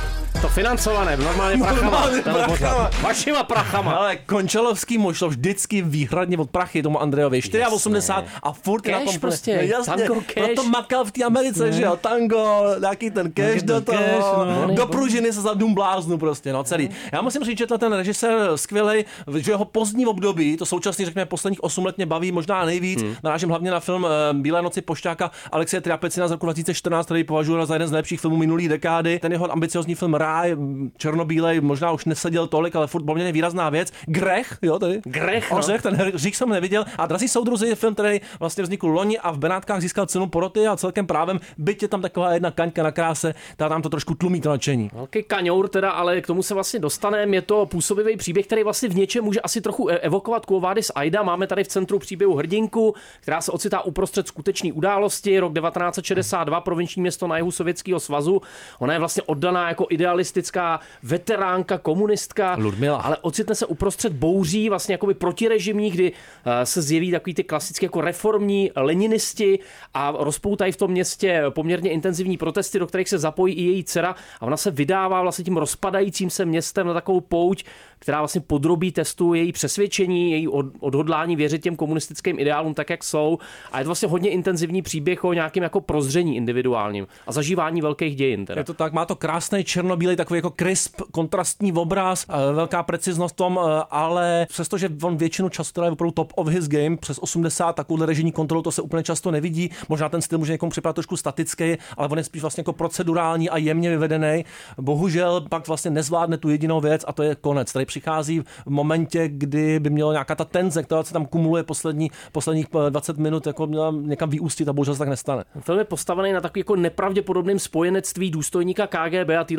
[0.43, 1.83] To financované, normálně prachama.
[1.83, 2.91] Normálně prachama.
[3.03, 3.93] Vašima prachama.
[3.93, 7.41] Ale Končalovský mu šlo vždycky výhradně od prachy tomu Andrejovi.
[7.73, 10.55] 84 a furt je na Cash tom prostě, No jasně, tango no cash.
[10.55, 14.45] to makal v té Americe, že jo, tango, nějaký ten cash do ten cash, toho,
[14.45, 14.75] no.
[14.75, 16.91] do pružiny se za dům bláznu prostě, no celý.
[17.13, 19.05] Já musím říct, že ten režisér skvělý,
[19.37, 23.03] že jeho pozdní období, to současný, řekněme, posledních 8 let mě baví možná nejvíc.
[23.03, 23.15] Hmm.
[23.25, 27.67] Narážím hlavně na film eh, Bílé noci pošťáka Alexeje Triapecina z roku 2014, který považuji
[27.67, 29.19] za jeden z nejlepších filmů minulý dekády.
[29.19, 33.93] Ten jeho ambiciozní film M, černobílej, možná už neseděl tolik, ale furt poměrně výrazná věc.
[34.07, 35.01] Grech, jo, tady.
[35.05, 35.59] Grech, no.
[35.59, 36.85] Ořech, ten řík jsem neviděl.
[36.99, 40.67] A Drazí soudruzi je film, který vlastně vznikl loni a v Benátkách získal cenu poroty
[40.67, 44.15] a celkem právem, byť je tam taková jedna kaňka na kráse, ta tam to trošku
[44.15, 44.91] tlumí to nadšení.
[44.93, 47.37] Velký kaňour teda, ale k tomu se vlastně dostaneme.
[47.37, 50.91] Je to působivý příběh, který vlastně v něčem může asi trochu e- evokovat Quo Vadis
[50.95, 51.23] Aida.
[51.23, 55.41] Máme tady v centru příběhu hrdinku, která se ocitá uprostřed skutečné události.
[55.41, 58.43] Rok 1962, provinční město na jihu Sovětského svazu.
[58.79, 59.87] Ona je vlastně oddaná jako
[60.19, 62.57] idealistická veteránka, komunistka.
[62.59, 63.01] Ludmila.
[63.01, 67.87] Ale ocitne se uprostřed bouří, vlastně jakoby protirežimní, kdy eh, se zjeví takový ty klasické
[67.87, 69.59] jako reformní leninisti
[69.95, 74.15] a rozpoutají v tom městě poměrně intenzivní protesty, do kterých se zapojí i její dcera
[74.41, 77.65] a ona se vydává vlastně tím rozpadajícím se městem na takovou pouť,
[77.99, 83.05] která vlastně podrobí testu její přesvědčení, její od- odhodlání věřit těm komunistickým ideálům tak, jak
[83.05, 83.39] jsou.
[83.73, 88.17] A je to vlastně hodně intenzivní příběh o nějakém jako prozření individuálním a zažívání velkých
[88.17, 88.47] dějin.
[88.47, 88.61] Teda.
[88.61, 89.65] Je to tak, má to krásný
[89.99, 95.17] černobílý, takový jako crisp, kontrastní obraz, eh, velká preciznost v tom, eh, ale přestože on
[95.17, 98.73] většinu času teda je opravdu top of his game, přes 80, takovouhle režijní kontrolu, to
[98.73, 99.71] se úplně často nevidí.
[99.89, 103.51] Možná ten styl může někomu připadat trošku statický, ale on je spíš vlastně jako procedurální
[103.51, 104.45] a jemně vyvedený.
[104.81, 107.73] Bohužel pak vlastně nezvládne tu jedinou věc a to je konec.
[107.73, 112.11] Tady přichází v momentě, kdy by mělo nějaká ta tenze, která se tam kumuluje poslední,
[112.33, 115.45] posledních eh, 20 minut, jako měla někam vyústit a bohužel se tak nestane.
[115.61, 119.57] Film je postavený na takový jako nepravděpodobném spojenectví důstojníka KGB a tý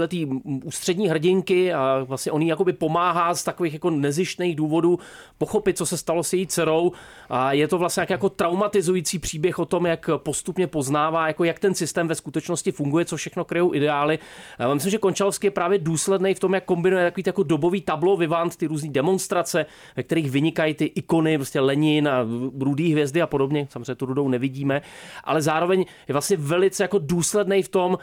[0.63, 4.99] ústřední hrdinky a vlastně on jí jakoby pomáhá z takových jako nezištných důvodů
[5.37, 6.91] pochopit, co se stalo s její dcerou
[7.29, 11.59] a je to vlastně jak jako traumatizující příběh o tom, jak postupně poznává, jako jak
[11.59, 14.19] ten systém ve skutečnosti funguje, co všechno kryjou ideály.
[14.59, 18.17] Já myslím, že Končalovský je právě důsledný v tom, jak kombinuje takový jako dobový tablo
[18.17, 19.65] vivant, ty různé demonstrace,
[19.95, 22.25] ve kterých vynikají ty ikony, prostě Lenin a
[22.59, 23.67] rudý hvězdy a podobně.
[23.69, 24.81] Samozřejmě tu rudou nevidíme,
[25.23, 27.97] ale zároveň je vlastně velice jako důsledný v tom,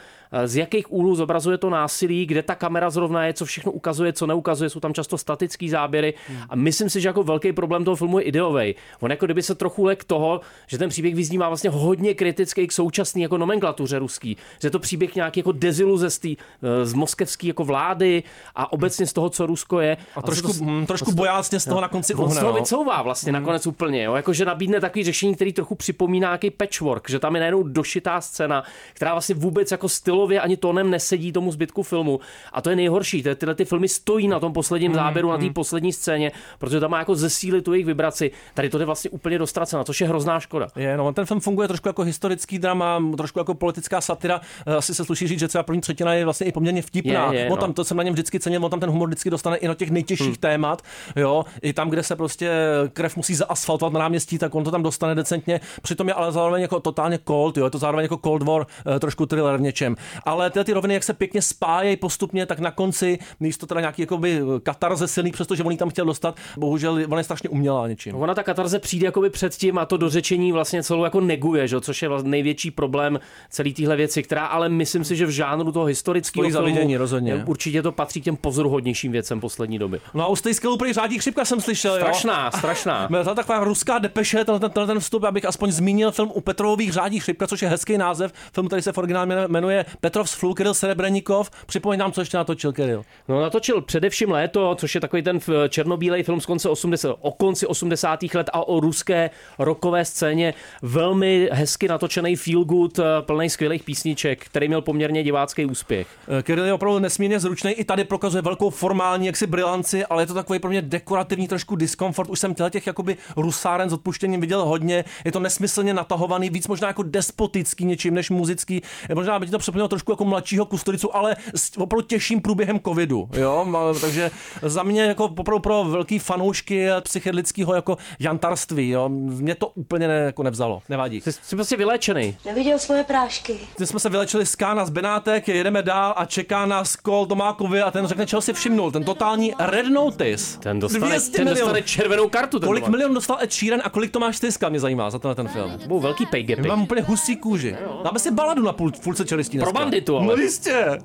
[0.45, 4.27] z jakých úhlů zobrazuje to násilí, kde ta kamera zrovna je, co všechno ukazuje, co
[4.27, 6.13] neukazuje, jsou tam často statické záběry
[6.49, 8.75] a myslím si, že jako velký problém toho filmu je ideový.
[8.99, 12.71] On jako kdyby se trochu lek toho, že ten příběh vyznívá vlastně hodně kritický k
[12.71, 16.93] současné jako nomenklatuře ruský, že je to příběh nějaký jako deziluze z, tý, eh, z
[16.93, 18.23] moskevské jako vlády
[18.55, 19.97] a obecně z toho, co Rusko je.
[20.15, 22.39] A trošku, hm, trošku bojácně z toho na konci On uhne.
[22.39, 22.59] toho no.
[22.59, 24.15] vycouvá vlastně nakonec úplně, jo?
[24.15, 28.21] Jako, že nabídne takový řešení, který trochu připomíná nějaký patchwork, že tam je najednou došitá
[28.21, 32.06] scéna, která vlastně vůbec jako stylově ani tónem nesedí tomu zbytku filmu.
[32.53, 35.49] A to je nejhorší, ty, tyhle ty filmy stojí na tom posledním záběru, na té
[35.49, 38.31] poslední scéně, protože tam má jako zesílit tu jejich vibraci.
[38.53, 40.67] Tady to je vlastně úplně dostracena, což je hrozná škoda.
[40.75, 44.41] Je, no, ten film funguje trošku jako historický drama, trošku jako politická satira.
[44.67, 47.33] Eh, Asi se sluší říct, že třeba první třetina je vlastně i poměrně vtipná.
[47.33, 47.57] Je, je, no.
[47.57, 49.73] tam, to jsem na něm vždycky cenil, on tam ten humor vždycky dostane i na
[49.75, 50.35] těch nejtěžších Hmm.
[50.35, 50.81] témat.
[51.15, 52.51] Jo, i tam, kde se prostě
[52.93, 55.59] krev musí zaasfaltovat na náměstí, tak on to tam dostane decentně.
[55.81, 58.65] Přitom je ale zároveň jako totálně cold, jo, je to zároveň jako Cold War,
[58.95, 59.95] eh, trošku thriller v něčem.
[60.25, 64.01] Ale tyhle ty roviny, jak se pěkně spájejí postupně, tak na konci místo teda nějaký
[64.01, 68.15] jakoby katarze silný, přestože on ji tam chtěl dostat, bohužel ona je strašně umělá něčím.
[68.15, 71.81] Ona ta katarze přijde jakoby předtím a to dořečení vlastně celou jako neguje, že?
[71.81, 75.71] což je vlastně největší problém celé téhle věci, která ale myslím si, že v žánru
[75.71, 77.31] toho historického filmu vidění, rozhodně.
[77.31, 79.99] je- určitě to patří k těm pozoruhodnějším věcem poslední doby.
[80.13, 81.99] No a u Stejského prý řádí chřipka jsem slyšel, jo.
[82.01, 83.07] Strašná, strašná.
[83.09, 86.93] Byla to taková ruská depeše, ten, ten, ten, vstup, abych aspoň zmínil film u Petrových
[86.93, 88.33] řádí chřipka, což je hezký název.
[88.53, 91.49] Film, který se v originále jmenuje- jmenuje Petrov Flu, Kirill Serebrenikov.
[91.87, 93.05] Připomeň nám, co ještě natočil Kirill.
[93.27, 97.67] No natočil především Léto, což je takový ten černobílej film z konce 80, o konci
[97.67, 98.19] 80.
[98.33, 100.53] let a o ruské rokové scéně.
[100.81, 106.07] Velmi hezky natočený feel good, plný skvělých písniček, který měl poměrně divácký úspěch.
[106.39, 110.27] Eh, Kirill je opravdu nesmírně zručný, i tady prokazuje velkou formální jaksi brilanci, ale je
[110.27, 112.29] to takový pro mě dekorativní trošku diskomfort.
[112.29, 115.05] Už jsem těle těch jakoby rusáren s odpuštěním viděl hodně.
[115.25, 118.81] Je to nesmyslně natahovaný, víc možná jako despotický něčím než muzický.
[119.09, 123.29] Eh, Možná by to připomnělo trošku jako mladšího kustodicu, ale s opravdu těžším průběhem covidu,
[123.33, 123.67] jo,
[124.01, 130.07] takže za mě jako opravdu pro velký fanoušky psychedelického jako jantarství, jo, mě to úplně
[130.07, 131.21] ne, jako nevzalo, nevadí.
[131.21, 132.37] Jsi, jsi prostě vyléčený.
[132.45, 133.55] Neviděl svoje prášky.
[133.77, 137.81] Teď jsme se vylečili z Kána z Benátek, jedeme dál a čeká nás Kol Tomákovi
[137.81, 138.91] a ten řekne, čeho si všimnul.
[138.91, 140.59] Ten totální Red Notice.
[140.59, 141.59] Ten dostane, 200 ten milionů.
[141.65, 142.59] dostane červenou kartu.
[142.59, 142.91] Ten Kolik Tomáš.
[142.91, 145.71] milionů dostal Ed Sheeran a kolik to máš tyska, mě zajímá za tenhle ten film.
[145.87, 146.45] Budou velký pay.
[146.67, 147.75] Mám úplně husí kůži.
[148.03, 150.25] Dáme si baladu na půl, půlce čelistí Pro banditu, ale.
[150.27, 150.99] No jistě.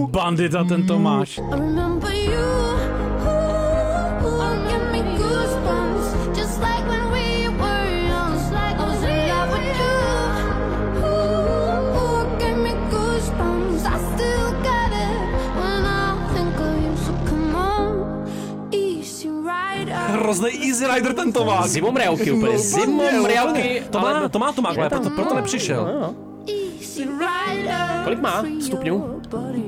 [0.00, 1.40] Ten bandita, ten Tomáš.
[19.40, 19.96] Rider.
[20.20, 21.66] Hrozný Easy Rider ten Tomák.
[21.66, 26.14] Zimomriauky úplně, zimomriauky, To má, ale- to má Tomák, ale proto, proto nepřišel.
[26.48, 27.39] Easy rider.
[28.04, 29.20] Kolik má stupňů?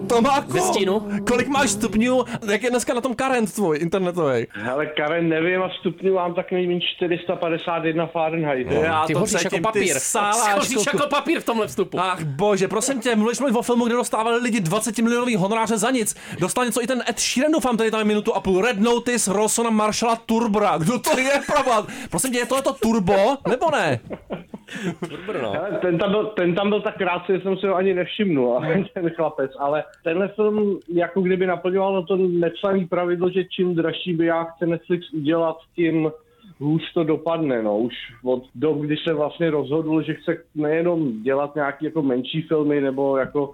[0.09, 1.03] Tomáku, Ze stínu?
[1.29, 2.25] kolik máš stupňů?
[2.51, 4.47] Jak je dneska na tom current tvůj internetový?
[4.73, 8.71] Ale Karen, nevím, a stupňů mám tak nejméně 451 Fahrenheit.
[8.71, 9.95] Já Ty to hoříš jako papír.
[9.95, 12.01] Ty sáláš, Hoříš jako papír v tomhle vstupu.
[12.01, 15.91] Ach bože, prosím tě, mluvíš mluvit o filmu, kde dostávali lidi 20 milionový honoráře za
[15.91, 16.17] nic.
[16.41, 18.63] Dostal něco i ten Ed Sheeran, doufám, tady tam je minutu a půl.
[18.63, 20.79] Red Notice, Rossona Marshalla Turbra.
[20.79, 21.85] Kdo to je, probat?
[22.11, 24.01] Prosím tě, je tohle to turbo, nebo ne?
[25.33, 28.61] Hele, ten, tam byl, ten tam byl tak krátce, že jsem si ho ani nevšimnul,
[28.95, 29.51] ten chlapec.
[29.59, 34.67] Ale tenhle film jako kdyby naplňoval to nepsaný pravidlo, že čím dražší by já chce
[34.67, 36.11] Netflix udělat, tím
[36.59, 37.63] hůř to dopadne.
[37.63, 37.79] No.
[37.79, 37.95] Už
[38.25, 43.17] od dob, kdy se vlastně rozhodl, že chce nejenom dělat nějaké jako menší filmy nebo
[43.17, 43.53] jako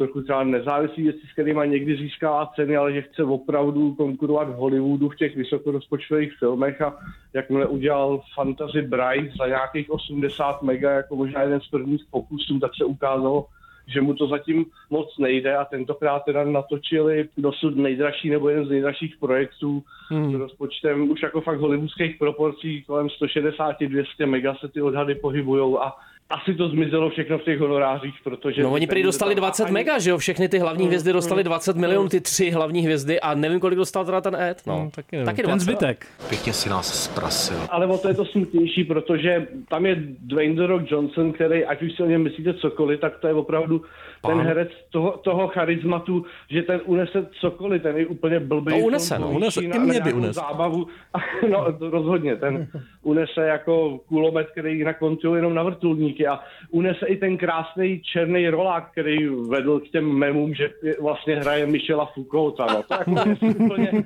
[0.00, 4.54] trochu třeba nezávislý věci, s kterými někdy získává ceny, ale že chce opravdu konkurovat v
[4.54, 6.96] Hollywoodu v těch vysokorozpočtových filmech a
[7.32, 12.70] jakmile udělal Fantasy Bright za nějakých 80 mega, jako možná jeden z prvních pokusů, tak
[12.76, 13.46] se ukázalo,
[13.86, 18.70] že mu to zatím moc nejde a tentokrát teda natočili dosud nejdražší nebo jeden z
[18.70, 20.32] nejdražších projektů hmm.
[20.32, 25.96] s rozpočtem už jako fakt hollywoodských proporcí kolem 160-200 mega se ty odhady pohybujou a
[26.30, 28.62] asi to zmizelo všechno v těch honorářích, protože...
[28.62, 30.18] No oni prý dostali 20 mega, že jo?
[30.18, 34.04] Všechny ty hlavní hvězdy dostali 20 milionů, ty tři hlavní hvězdy a nevím, kolik dostal
[34.04, 34.62] teda ten Ed.
[34.66, 35.26] No, taky nevím.
[35.26, 35.64] taky Ten 20.
[35.64, 36.06] zbytek.
[36.28, 37.56] Pěkně si nás zprasil.
[37.70, 41.82] Ale o to je to smutnější, protože tam je Dwayne The Rock Johnson, který, ať
[41.82, 43.82] už si o něm myslíte cokoliv, tak to je opravdu
[44.26, 48.72] ten herec toho, toho charizmatu, že ten unese cokoliv, ten je úplně blbý.
[48.72, 49.30] Tom unese, no.
[49.30, 50.36] Unese, i na- mě na by nějakou unes.
[50.36, 50.86] Zábavu.
[51.50, 52.68] no, to rozhodně, ten
[53.02, 58.48] unese jako kulomet, který jinak kontroluje jenom na vrtulníky a unese i ten krásný černý
[58.48, 62.66] rolák, který vedl k těm memům, že vlastně hraje Michela Foucaulta.
[62.66, 62.82] No.
[62.82, 64.04] To jako je úplně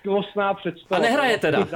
[0.00, 0.98] skvostná představa.
[0.98, 1.66] A nehraje teda.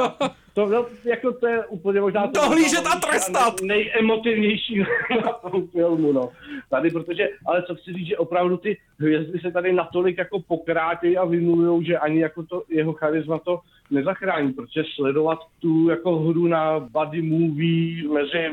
[0.55, 2.27] To, no, jako to je úplně možná...
[2.27, 3.61] Dohlížet a trestat!
[3.61, 4.79] nej- Nejemotivnější
[5.25, 6.31] na tom filmu, no.
[6.71, 11.17] Tady, protože, ale co chci říct, že opravdu ty hvězdy se tady natolik jako pokrátějí
[11.17, 13.61] a vymluvujou, že ani jako to jeho charisma to
[13.91, 18.51] nezachrání, protože sledovat tu jako hru na buddy movie mezi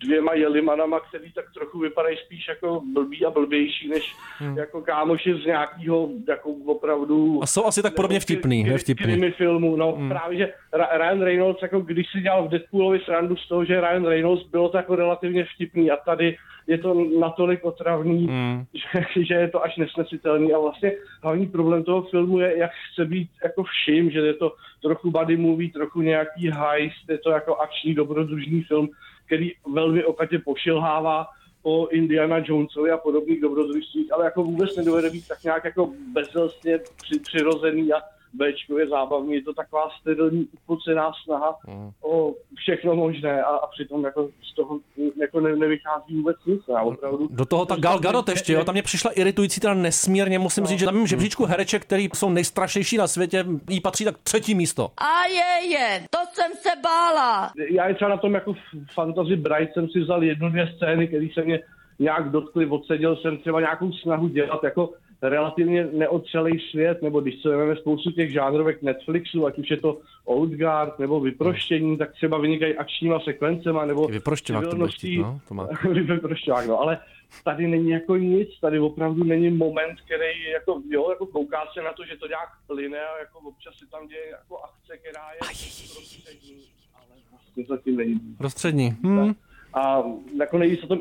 [0.00, 4.58] dvěma jelimanama, který tak trochu vypadají spíš jako blbý a blbější, než hmm.
[4.58, 7.40] jako kámoši z nějakého jako opravdu...
[7.42, 9.30] A jsou asi tak podobně vtipný, ne vtipný.
[9.30, 10.08] filmu, no hmm.
[10.08, 10.52] právě, že
[10.96, 14.68] Ryan Reynolds, jako když si dělal v Deadpoolovi srandu z toho, že Ryan Reynolds bylo
[14.68, 18.64] to jako relativně vtipný a tady je to natolik otravný, Hmm.
[18.74, 23.04] že, že je to až nesnesitelný a vlastně hlavní problém toho filmu je, jak chce
[23.04, 27.56] být jako všim, že je to trochu buddy movie, trochu nějaký heist, je to jako
[27.56, 28.88] akční dobrodružný film,
[29.26, 31.26] který velmi okatě pošilhává
[31.62, 36.78] o Indiana Jonesovi a podobných dobrodružstvích, ale jako vůbec nedovede být tak nějak jako bezzelstně
[36.78, 38.00] při, přirozený a
[38.32, 41.90] Bčkově zábavný, je to taková sterilní, upocená snaha Hmm.
[42.02, 44.78] o všechno možné a, a přitom jako z toho
[45.20, 46.60] jako ne, nevychází vůbec nic.
[46.68, 47.28] Já opravdu.
[47.30, 50.68] Do toho ta Gal Gadot ještě, jo, tam mě přišla iritující teda nesmírně, musím No.
[50.68, 54.54] říct, že tam v žebříčku hereček, který jsou nejstrašnější na světě, jí patří tak třetí
[54.54, 54.88] místo.
[54.98, 57.52] A je, je, to jsem se bála.
[57.70, 58.54] Já je třeba na tom jako
[58.94, 61.60] Fantasy Bright jsem si vzal jednu, dvě scény, které se mě
[61.98, 64.90] nějak dotkly, odseděl jsem třeba nějakou snahu dělat jako
[65.22, 69.98] relativně neotřelej svět, nebo když se vezmeme spoustu těch žánrovek Netflixu, ať už je to
[70.24, 75.40] Old Guard nebo Vyproštění, tak třeba vynikají akčníma sekvencema, nebo Vyprošťovák to bude chtít, no,
[75.48, 75.68] to má.
[75.92, 76.98] Vyprošťovák, no, ale
[77.44, 81.82] tady není jako nic, tady opravdu není moment, který je jako, jo, jako kouká se
[81.82, 85.32] na to, že to nějak plyne a jako občas se tam děje jako akce, která
[85.32, 86.62] je prostřední,
[86.94, 88.20] ale vlastně zatím není.
[88.38, 88.96] Prostřední.
[89.02, 89.34] Hmm.
[89.74, 90.02] A
[90.40, 91.00] jako nejvíc o tom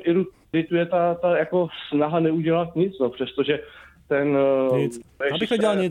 [0.53, 3.59] irituje ta, ta jako snaha neudělat nic, no, přestože
[4.07, 4.37] ten
[4.73, 4.99] eh, Nic.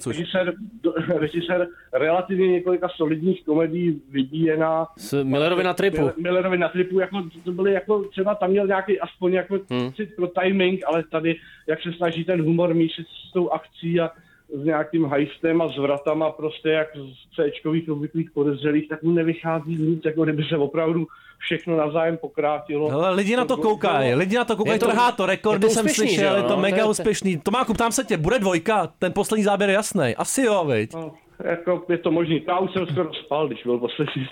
[0.06, 0.54] Režisér,
[1.16, 4.86] režisér relativně několika solidních komedií vybíjená.
[4.96, 6.10] S Millerovi na tripu.
[6.16, 9.92] Millerovi na tripu, jako, to byly jako, třeba tam měl nějaký aspoň jako Hmm.
[9.92, 14.10] cit pro timing, ale tady, jak se snaží ten humor míšit s tou akcí a
[14.52, 20.04] s nějakým hajstem a zvratama, prostě jak z C-čkových obvyklých podezřelých, tak mu nevychází nic,
[20.04, 21.06] jako kdyby se opravdu
[21.38, 22.88] všechno navzájem pokrátilo.
[22.88, 25.72] Hele, lidi na to koukají, lidi na to koukají, Je to trhá to, rekordy to
[25.72, 27.38] jsem úspěšný, slyšel, že je jo, to no, mega to je- úspěšný.
[27.38, 28.92] Tomáku, ptám se tě, bude dvojka?
[28.98, 30.14] Ten poslední záběr je jasný.
[30.16, 30.94] Asi jo, viď?
[30.94, 32.42] No, jako je to možný.
[32.48, 34.26] Já už jsem skoro spal, když byl poslední.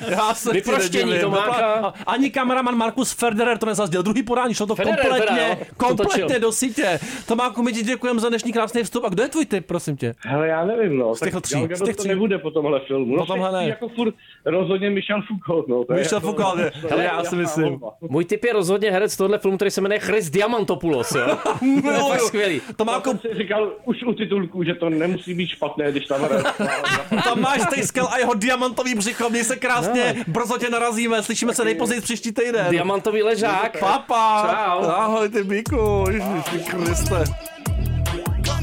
[0.10, 1.18] Já se Vyproštění.
[1.20, 1.80] Tomáka.
[1.80, 4.02] Vypla- Ani kameraman Markus Federer to nezazděl.
[4.02, 6.40] Druhý podání šlo to Federer kompletně, teda, to kompletně točil.
[6.40, 6.98] do sítě.
[7.28, 9.04] Tomáku, my ti děkujeme za dnešní krásný vstup.
[9.04, 10.14] A kdo je tvůj typ, prosím tě?
[10.26, 11.14] Hele, já nevím, no.
[11.14, 12.08] Z těch Tak tří, z těch to tří.
[12.08, 13.16] nebude po tomhle filmu.
[13.16, 13.68] Po tomhle ne.
[13.68, 15.84] Jako furt rozhodně Michel Foucault, no.
[15.84, 17.80] To Michel jako- Foucault, to Hele, já si jasná myslím.
[18.00, 21.38] Můj typ je rozhodně herec tohle filmu, který se jmenuje Chris Diamantopoulos, jo?
[21.82, 22.60] to je skvělý.
[22.76, 26.27] Tomáku, Já jsem si říkal už u titulku, že to nemusí být špatné, když tam
[26.58, 27.22] hraje.
[27.24, 29.30] Tomáš Tejskel a jeho diamantový břicho.
[29.30, 31.22] Měj se krásně, brzo tě narazíme.
[31.22, 32.66] Slyšíme se nejpozději příští týden.
[32.70, 33.78] Diamantový ležák.
[33.80, 34.42] Papa.
[34.42, 34.88] Čau.
[34.90, 36.04] Ahoj, ty Bíku.
[36.10, 37.24] Ježiš, ty Kriste.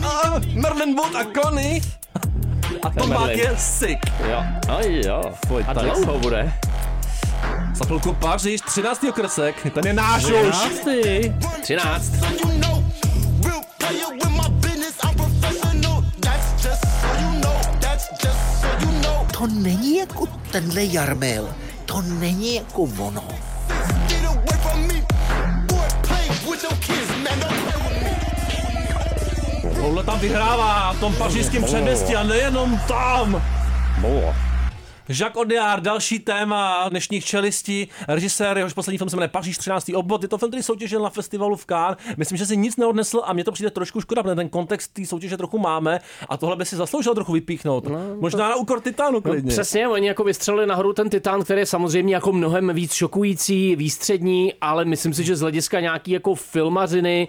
[0.05, 1.81] A, Merlin Wood a Connie.
[2.83, 3.99] A Tomák je sick.
[4.29, 5.21] Jo, aj jo.
[5.47, 5.89] Pojď A tady.
[5.89, 6.53] dlouho bude.
[7.75, 9.03] Za chvilku Paříž, 13.
[9.09, 9.73] okrsek.
[9.73, 10.55] Ten je náš už.
[11.61, 12.11] 13.
[19.37, 21.55] To není jako tenhle Jarmil.
[21.85, 23.23] To není jako ono.
[29.81, 33.41] Tohle tam vyhrává v tom pařížském předměstí a nejenom tam.
[35.09, 39.91] Jacques Audiard, další téma dnešních čelistí, režisér, jehož poslední film se jmenuje Paříž 13.
[39.95, 40.21] obvod.
[40.23, 41.97] Je to film, který soutěžil na festivalu v Cannes.
[42.17, 45.05] Myslím, že si nic neodnesl a mně to přijde trošku škoda, protože ten kontext té
[45.05, 47.87] soutěže trochu máme a tohle by si zasloužil trochu vypíchnout.
[48.19, 49.49] Možná na úkor Titánu No, klidně.
[49.51, 54.53] přesně, oni jako vystřelili nahoru ten Titán, který je samozřejmě jako mnohem víc šokující, výstřední,
[54.61, 57.27] ale myslím si, že z hlediska nějaký jako filmařiny,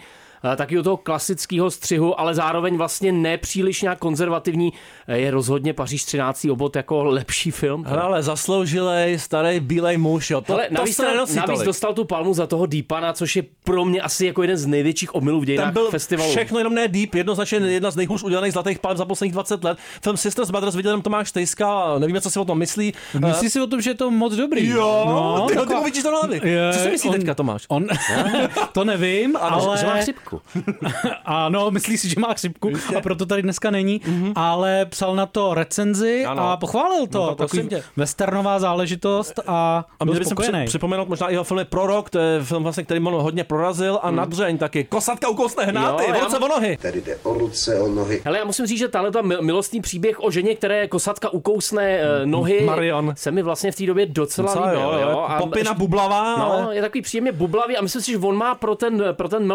[0.53, 4.73] eh, taky toho klasického střihu, ale zároveň vlastně nepříliš nějak konzervativní,
[5.09, 6.51] eh, je rozhodně Paříž 13.
[6.51, 7.85] obot jako lepší film.
[7.85, 10.41] Hele, ale zasloužilej starý bílej muž, jo.
[10.41, 11.67] To, Ale to navíc, se nenosí navíc tolik.
[11.67, 15.15] dostal tu palmu za toho Deepana, což je pro mě asi jako jeden z největších
[15.15, 16.31] omylů v Ten dějinách byl festivalu.
[16.31, 19.79] všechno jenom ne deep, jednoznačně jedna z nejhůř udělaných zlatých palm za posledních 20 let.
[20.03, 22.95] Film Sisters Brothers viděl jenom Tomáš Tejska, nevíme, co si o tom myslí.
[23.27, 24.69] Myslíš si o tom, že je to moc dobrý?
[24.69, 26.41] Jo, ty, ty taková- mu vidíš do hlavy.
[26.45, 27.65] Je, Co si myslí on- teďka, Tomáš?
[27.69, 27.87] On,
[28.73, 29.79] to nevím, ale...
[29.79, 30.43] Že má chřipku.
[31.25, 34.01] ano, myslí si, že má chřipku a proto tady dneska není,
[34.35, 36.25] ale psal na to recenzi.
[36.25, 36.51] Ano.
[36.51, 37.19] a pochválil to.
[37.19, 37.89] No, tak prosím Takový tě.
[37.97, 40.59] westernová záležitost a, A bychom spokojený.
[40.65, 43.99] při, připomenout možná i jeho film Prorok, to je film, vlastně, který on hodně prorazil
[44.03, 44.85] a nadřeň taky.
[44.85, 46.79] Kosatka ukousne hnáty, Jo, ruce o nohy.
[46.83, 48.23] Tady jde o ruce, o nohy.
[48.25, 51.83] Hele, já musím říct, že tahle ta mil- milostný příběh o ženě, které kosatka ukousne
[51.85, 53.13] eh, nohy, Marion.
[53.17, 54.83] se mi vlastně v té době docela, Docela, líbil.
[55.01, 58.19] jo, jo, A- popina bublavá, No, ale- je takový příjemně bublavý a myslím si, že
[58.19, 59.47] on má pro ten, pro ten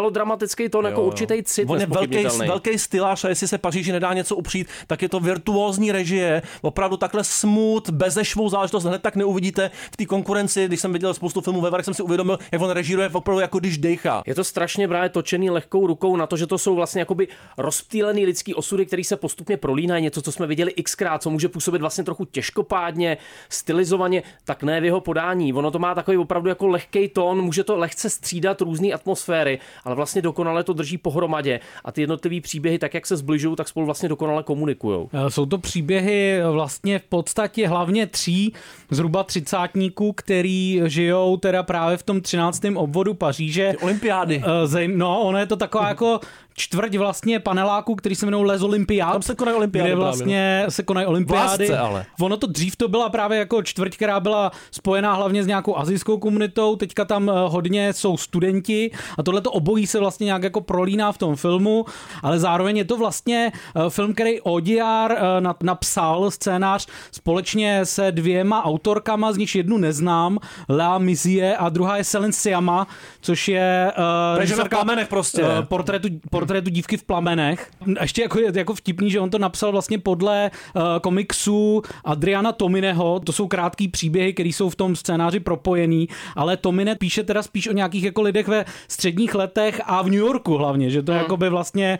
[0.62, 4.12] melodramatický tón jako určitý cit On je velký, velký stylář a jestli se Paříži nedá
[4.12, 6.42] něco upřít, tak je to virtuózní režie.
[6.62, 10.66] Opravdu takhle smooth, bezešvou záležitost hned tak neuvidíte v té konkurenci.
[10.66, 13.58] Když jsem viděl spoustu filmů ve Varech, jsem si uvědomil, jak on režíruje opravdu jako
[13.58, 14.22] když dejchá.
[14.26, 18.26] Je to strašně právě točený lehkou rukou na to, že to jsou vlastně jakoby rozptýlený
[18.26, 22.04] lidský osudy, který se postupně prolínají, něco, co jsme viděli xkrát, co může působit vlastně
[22.04, 23.16] trochu těžkopádně,
[23.48, 25.52] stylizovaně, tak ne v jeho podání.
[25.52, 29.94] Ono to má takový opravdu jako lehký tón, může to lehce střídat různé atmosféry, ale
[29.94, 33.86] vlastně dokonale to drží pohromadě a ty jednotlivé příběhy, tak jak se zbližují, tak spolu
[33.86, 35.08] vlastně dokonale komunikují.
[35.12, 38.52] Eh, Jsou to příběhy vlastně v podstatě hlavně tří
[38.90, 42.76] zhruba třicátníků, který žijou teda právě v tom 13.
[42.76, 43.74] obvodu Paříže.
[43.82, 44.42] Olympiády.
[44.76, 46.20] Eh, no, ono je to taková jako
[46.54, 49.12] čtvrť vlastně paneláků, který se jmenují Les Olympiád.
[49.12, 51.74] Tam se konají olympiády Kde právě, vlastně se konají olympiády.
[51.76, 52.06] Ale.
[52.20, 56.18] Ono to dřív to byla právě jako čtvrť, která byla spojená hlavně s nějakou azijskou
[56.18, 60.60] komunitou, teďka tam eh, hodně jsou studenti a tohle to obojí se vlastně nějak jako
[60.60, 61.84] prolíná v tom filmu,
[62.22, 68.12] ale zároveň je to vlastně eh, film, který Odiar eh, na- napsal scénář společně se
[68.12, 70.38] dvěma autorkama, z nich jednu neznám,
[70.70, 72.86] La Mizie a druhá je Selen Siama,
[73.20, 75.44] což je uh, To je žena v plamenech prostě.
[75.68, 76.08] portrétu,
[76.42, 77.70] portrétu dívky v plamenech.
[77.98, 82.52] A ještě jako, je jako vtipný, že on to napsal vlastně podle uh, komiksu Adriana
[82.52, 83.20] Tomineho.
[83.20, 87.68] To jsou krátký příběhy, které jsou v tom scénáři propojený, ale Tomine píše teda spíš
[87.68, 91.36] o nějakých jako lidech ve středních letech a v New Yorku hlavně, že to jako
[91.36, 91.98] by vlastně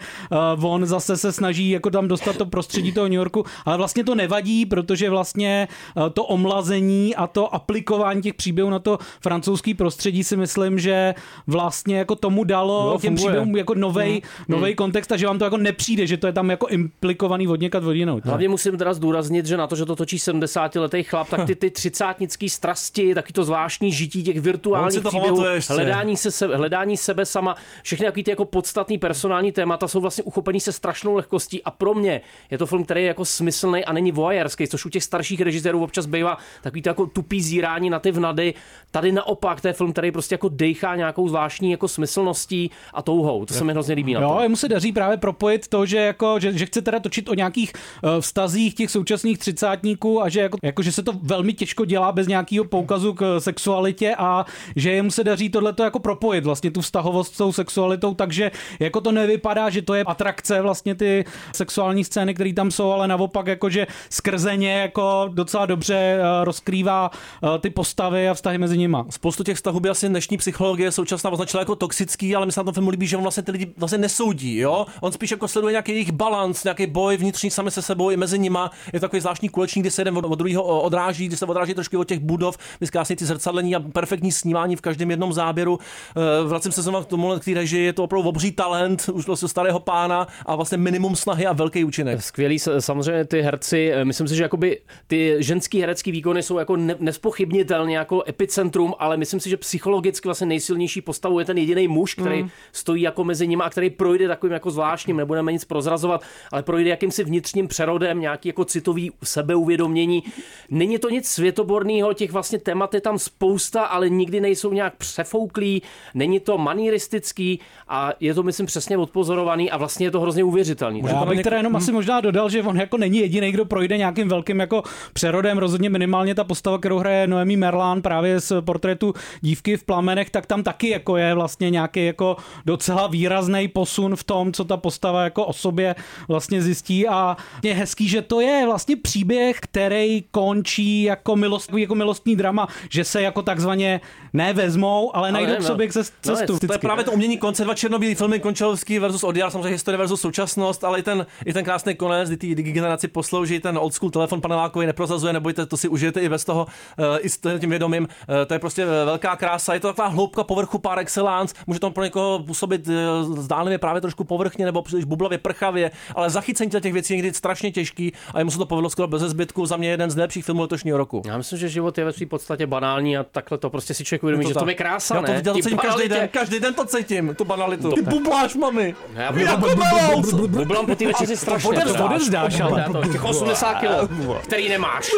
[0.58, 4.04] uh, on zase se snaží jako tam dostat to prostředí toho New Yorku, ale vlastně
[4.04, 9.74] to nevadí, protože vlastně uh, to omlazení a to aplikování těch příběhů na to francouzský
[9.74, 11.14] prostředí si myslím, že
[11.46, 13.32] vlastně jako tomu dalo Jo, těm funguje.
[13.32, 14.74] příběhům jako novej, nový Hmm.
[14.76, 17.84] kontext a že vám to jako nepřijde, že to je tam jako implikovaný od někat
[17.84, 18.20] od jinou.
[18.24, 21.70] Hlavně musím teda zdůraznit, že na to, že to točí 70-letý chlap, tak ty, ty
[21.70, 27.56] třicátnický strasti, taky to zvláštní žití těch virtuálních příběhů, hledání, se, se, hledání sebe sama,
[27.82, 31.94] všechny takový ty jako podstatný personální témata jsou vlastně uchopený se strašnou lehkostí a pro
[31.94, 35.40] mě je to film, který je jako smyslný a není voyeurský, což u těch starších
[35.40, 38.54] režisérů občas bývá takový to jako tupý zírání na ty vnady.
[38.90, 43.44] Tady naopak, to je film, který prostě jako dejchá nějakou zvláštní jako smyslností a touhou.
[43.44, 46.40] To se mi hrozně líbí na Jo, jemu se daří právě propojit to, že, jako,
[46.40, 50.58] že, že chce teda točit o nějakých uh, vztazích těch současných třicátníků a že, jako,
[50.62, 55.10] jako, že se to velmi těžko dělá bez nějakého poukazu k sexualitě a že jemu
[55.10, 59.70] se daří tohleto jako propojit vlastně tu vztahovost s tou sexualitou, takže jako to nevypadá,
[59.70, 63.86] že to je atrakce vlastně ty sexuální scény, které tam jsou, ale naopak jako, že
[64.10, 69.06] skrze ně jako docela dobře uh, rozkrývá uh, ty postavy a vztahy mezi nima.
[69.10, 72.64] Spoustu těch vztahů by asi dnešní psychologie současná označila jako toxický, ale mi se na
[72.64, 74.86] tom filmu líbí, že on vlastně ty lidi vlastně nesoudí, jo?
[75.00, 78.38] On spíš jako sleduje nějaký jejich balans, nějaký boj vnitřní sami se sebou i mezi
[78.38, 78.70] nima.
[78.92, 81.74] Je to takový zvláštní kulečník, kdy se jeden od, od druhého odráží, kdy se odráží
[81.74, 85.78] trošku od těch budov, kdy krásně ty zrcadlení a perfektní snímání v každém jednom záběru.
[86.16, 89.26] Eh, Vracím se znovu k tomu, k té režii, je to opravdu obří talent, už
[89.26, 92.22] vlastně starého pána a vlastně minimum snahy a velký účinek.
[92.22, 96.76] Skvělý, samozřejmě ty herci, eh, myslím si, že jakoby ty ženský herecký výkony jsou jako
[96.76, 101.88] ne, nespochybnitelně jako epicentrum, ale myslím si, že psychologicky vlastně nejsilnější postavou je ten jediný
[101.88, 102.48] muž, který Mm.
[102.72, 106.90] stojí jako mezi nimi a který projde takovým jako zvláštním, nebudeme nic prozrazovat, ale projde
[106.90, 110.22] jakýmsi vnitřním přerodem, nějaký jako citový sebeuvědomění.
[110.70, 115.82] Není to nic světoborného, těch vlastně témat je tam spousta, ale nikdy nejsou nějak přefouklí,
[116.14, 121.02] není to manieristický a je to, myslím, přesně odpozorovaný a vlastně je to hrozně uvěřitelný.
[121.06, 124.28] Já bych teda jenom asi možná dodal, že on jako není jediný, kdo projde nějakým
[124.28, 125.58] velkým jako přerodem.
[125.58, 130.46] Rozhodně minimálně ta postava, kterou hraje Noemi Merlán právě z portrétu dívky v plamenech, tak
[130.46, 132.36] tam taky jako je vlastně nějaký jako
[132.66, 135.94] docela výrazný posun v tom, co ta postava jako o sobě
[136.28, 137.08] vlastně zjistí.
[137.08, 142.68] A je hezký, že to je vlastně příběh, který končí jako, milost, jako milostný drama,
[142.90, 144.00] že se jako takzvaně
[144.32, 146.52] nevezmou, ale najdou k sobě cestu.
[146.52, 149.98] No, to je právě to umění konce, dva černobílý filmy, Končelovský versus Odiar, samozřejmě historie
[149.98, 153.94] versus současnost, ale i ten, i ten krásný konec, kdy ty generaci poslouží, ten old
[153.94, 156.66] school telefon panelákový neprozazuje, nebojte, to si užijete i bez toho,
[156.98, 158.02] uh, i s tím vědomím.
[158.02, 158.08] Uh,
[158.46, 162.04] to je prostě velká krása, je to taková hloubka povrchu par excellence, může to pro
[162.04, 167.12] někoho působit uh, zdánlivě právě trošku povrchně nebo příliš bublavě, prchavě, ale zachycení těch věcí
[167.12, 169.66] je někdy strašně těžký a jemu se to povedlo skoro bez zbytku.
[169.66, 171.22] Za mě jeden z nejlepších filmů letošního roku.
[171.26, 174.22] Já myslím, že život je ve své podstatě banální a takhle to prostě si člověk
[174.22, 175.26] uvědomí, že to je krása, Já ne?
[175.26, 177.92] to, já to cítím každý den, každý den to cítím, tu banalitu.
[177.92, 178.94] Ty bubláš, mami.
[179.14, 180.46] Já Jako.
[180.46, 181.68] Bublam po té večeři strašně.
[181.68, 182.86] Odevzdáš, ale.
[183.12, 184.08] Těch 80 kilo,
[184.42, 185.10] který nemáš.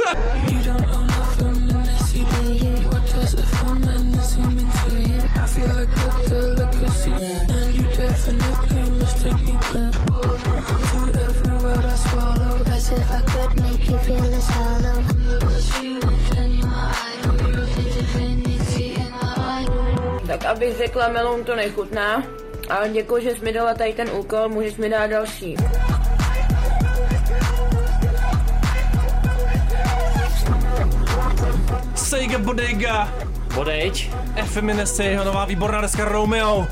[20.27, 22.23] Tak abych řekla, meloun to nechutná.
[22.71, 25.57] Ale děkuji, že jsi mi dala tady ten úkol, můžeš mi dát další.
[31.95, 33.13] Sega Bodega.
[33.55, 34.11] Bodeď.
[34.37, 36.67] Efeminese, jeho nová výborná deska Romeo.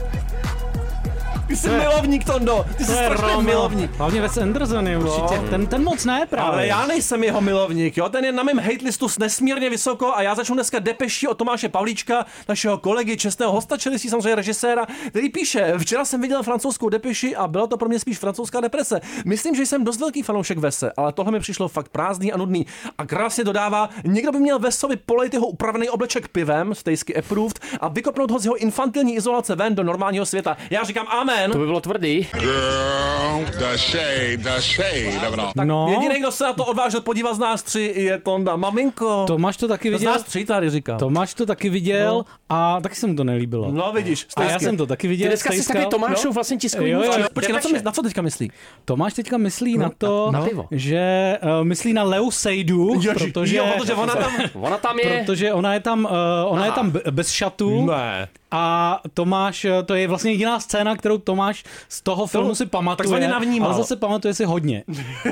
[1.53, 2.65] Ty jsi milovník, Tondo.
[2.77, 3.91] Ty jsi strašný milovník.
[3.97, 5.37] Hlavně Wes Anderson je určitě.
[5.43, 5.49] No.
[5.51, 6.53] Ten, ten moc ne právě.
[6.53, 8.09] Ale já nejsem jeho milovník, jo?
[8.09, 11.69] Ten je na mém hate listu nesmírně vysoko a já začnu dneska depeší od Tomáše
[11.69, 16.89] Pavlíčka, našeho kolegy, čestného hosta, čili si samozřejmě režiséra, který píše, včera jsem viděl francouzskou
[16.89, 19.01] depeši a byla to pro mě spíš francouzská deprese.
[19.25, 22.67] Myslím, že jsem dost velký fanoušek Vese, ale tohle mi přišlo fakt prázdný a nudný.
[22.99, 27.89] A krásně dodává, někdo by měl Vesovi polejt jeho upravený obleček pivem, stejsky approved, a
[27.89, 30.57] vykopnout ho z jeho infantilní izolace ven do normálního světa.
[30.71, 31.42] Já říkám amen.
[31.51, 32.27] To by bylo tvrdý.
[32.39, 35.53] Girl, the shade, the shade all.
[35.57, 35.87] Tak No.
[35.91, 38.57] jediný, kdo se na to odvážil podívat z nás tři, je Tonda.
[38.57, 39.25] Maminko.
[39.27, 40.13] Tomáš to taky Z viděl?
[40.13, 40.99] nás tři tady říkám.
[40.99, 43.69] Tomáš to taky viděl a taky se mu to nelíbilo.
[43.73, 44.65] No vidíš, a já stejsky.
[44.65, 45.25] jsem to taky viděl.
[45.25, 45.77] Ty dneska jsi stejskal.
[45.91, 47.27] takový Tomášův vlastně tiskový Jo, jo, jo.
[47.33, 48.51] Počkej, na co, na co teďka myslí?
[48.85, 50.67] Tomáš teďka myslí na to, na pivo.
[50.71, 54.33] že uh, myslí na Leu Ježi, protože, jo, protože ona tam...
[54.55, 55.23] Ona tam je.
[55.25, 56.11] protože ona je tam, uh,
[56.53, 56.77] ona je Aha.
[56.77, 58.29] tam be- bez šatů Ne.
[58.53, 62.97] A Tomáš, eh, to je vlastně jediná scéna, kterou Tomáš z toho filmu si pamatuje,
[62.97, 63.69] takzvaně navnímal.
[63.69, 64.85] ale zase pamatuje si hodně.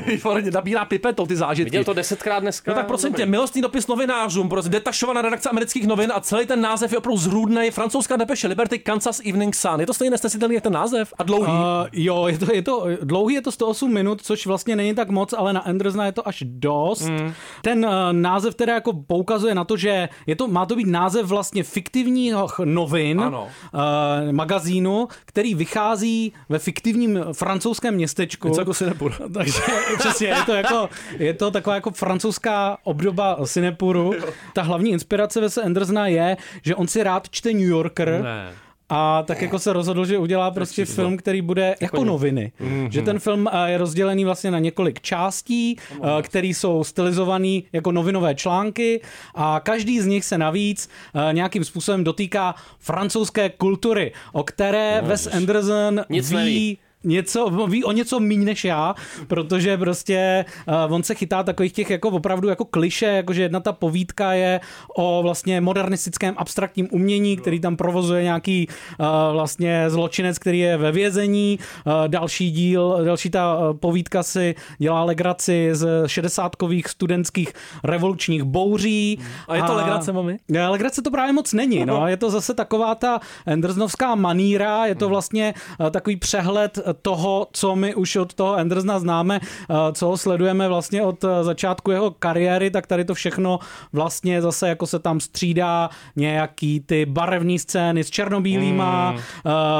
[0.06, 1.70] Výborně, nabírá pipetou ty zážitky.
[1.70, 2.70] Viděl to desetkrát dneska.
[2.70, 6.60] No tak prosím tě, milostný dopis novinářům, prostě detašovaná redakce amerických novin a celý ten
[6.60, 7.70] název je opravdu zrůdný.
[7.70, 9.80] Francouzská depeše Liberty Kansas Evening Sun.
[9.80, 11.52] Je to stejně nesnesitelný jak ten název a dlouhý.
[11.52, 11.58] Uh,
[11.92, 15.32] jo, je to, je to, dlouhý je to 108 minut, což vlastně není tak moc,
[15.32, 17.08] ale na Andersona je to až dost.
[17.08, 17.32] Mm.
[17.62, 21.26] Ten uh, název teda jako poukazuje na to, že je to, má to být název
[21.26, 22.34] vlastně fiktivních
[22.64, 23.48] novin, Spin, Ano.
[23.74, 28.48] uh, magazínu, který vychází ve fiktivním francouzském městečku.
[28.48, 29.12] Něco jako Sinepur.
[29.34, 29.60] Takže
[29.98, 30.88] přesně, je to, jako,
[31.18, 34.12] je to taková jako francouzská obdoba Sinepuru.
[34.52, 38.20] Ta hlavní inspirace Wes Andersona je, že on si rád čte New Yorker.
[38.22, 38.52] Ne.
[38.92, 42.52] A tak jako se rozhodl, že udělá prostě film, který bude jako noviny.
[42.60, 42.92] Mhm.
[42.92, 47.92] Že ten film eh, je rozdělený vlastně na několik částí, eh, které jsou stylizovaný jako
[47.92, 49.00] novinové články
[49.34, 55.08] a každý z nich se navíc eh, nějakým způsobem dotýká francouzské kultury, o které No,
[55.08, 55.26] Wes.
[55.26, 56.78] Anderson Nic ví neví.
[57.04, 58.94] Něco, ví o něco míň než já,
[59.26, 60.44] protože prostě
[60.88, 64.60] uh, on se chytá takových těch jako opravdu jako kliše, jakože jedna ta povídka je
[64.96, 70.92] o vlastně modernistickém abstraktním umění, který tam provozuje nějaký uh, vlastně zločinec, který je ve
[70.92, 71.58] vězení.
[71.86, 77.52] Uh, další díl, další ta uh, povídka si dělá legraci z šedesátkových studentských
[77.84, 79.18] revolučních bouří.
[79.48, 80.38] A je to legrace, mami?
[80.48, 82.06] Ne, Legrace to právě moc není, no.
[82.06, 85.54] Je to zase taková ta Andersonovská maníra, je to vlastně
[85.86, 90.68] eh, takový přehled toho, co my už od toho Andersona známe, eh, co ho sledujeme
[90.68, 93.58] vlastně od eh, začátku jeho kariéry, tak tady to všechno
[93.92, 99.18] vlastně zase jako se tam střídá nějaký ty barevné scény s černobílýma, Mm.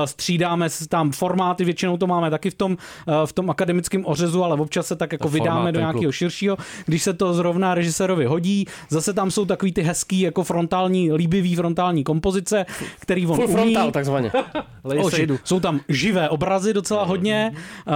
[0.04, 2.76] střídáme se tam formáty, většinou to máme taky v tom,
[3.24, 6.56] v tom akademickém ořezu, ale občas se tak jako To vydáme formát, do nějakého širšího,
[6.86, 8.66] když se to zrovna režisérovi hodí.
[8.88, 12.66] Zase tam jsou takový ty hezký jako frontální, líbivý frontální kompozice,
[13.00, 13.54] který on Full umí.
[13.54, 14.32] frontal, takzvaně.
[15.02, 15.11] O,
[15.44, 17.53] jsou tam živé obrazy docela hodně.
[17.55, 17.94] Uh,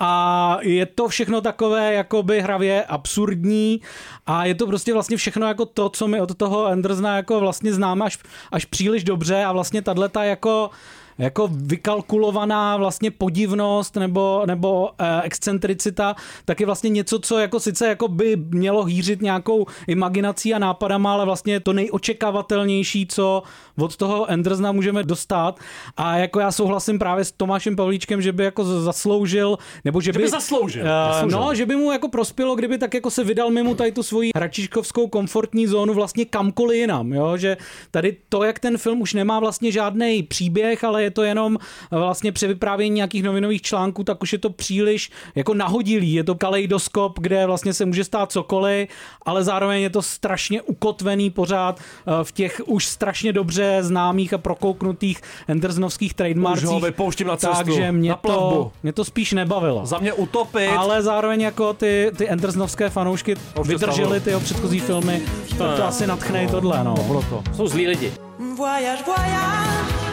[0.00, 3.80] a je to všechno takové jakoby hravě absurdní
[4.26, 7.72] a je to prostě vlastně všechno jako to, co my od toho Andersona jako vlastně
[7.72, 8.18] známe až,
[8.52, 10.70] až příliš dobře a vlastně tato jako
[11.18, 17.88] jako vykalkulovaná vlastně podivnost nebo, nebo eh, excentricita, tak je vlastně něco, co jako sice
[17.88, 23.42] jako by mělo hýřit nějakou imaginací a nápadama, ale vlastně je to nejočekávatelnější, co
[23.78, 25.58] od toho Andersona můžeme dostat.
[25.96, 30.18] A jako já souhlasím právě s Tomášem Pavlíčkem, že by jako zasloužil, nebo že, Že
[30.18, 30.82] by zasloužil.
[30.86, 31.38] Eh, Zasloužil.
[31.40, 34.30] no, že by mu jako prospělo, kdyby tak jako se vydal mimo tady tu svoji
[34.36, 37.36] hračičkovskou komfortní zónu vlastně kamkoliv jinam, jo?
[37.36, 37.56] že
[37.90, 41.56] tady to, jak ten film už nemá vlastně žádný příběh, ale je to jenom
[41.90, 47.18] vlastně převyprávění nějakých novinových článků, tak už je to příliš jako nahodilý, je to kaleidoskop,
[47.20, 48.88] kde vlastně se může stát cokoliv,
[49.26, 54.38] ale zároveň je to strašně ukotvený pořád eh, v těch už strašně dobře známých a
[54.38, 56.68] prokouknutých Andersonovských trademarkcích.
[56.68, 58.50] Už ho vypouštím na cestu, Takže mě na plavbu.
[58.54, 59.86] to, mě to spíš nebavilo.
[59.86, 60.68] Za mě utopit.
[60.76, 64.20] Ale zároveň jako ty, ty Andersonovské fanoušky už představuju.
[64.20, 65.22] ty jeho předchozí filmy,
[65.58, 66.94] tak to asi natchne i tohle, no.
[67.06, 67.42] Bylo to.
[67.56, 68.12] Jsou zlí lidi.
[68.56, 70.05] Voyage, voyage.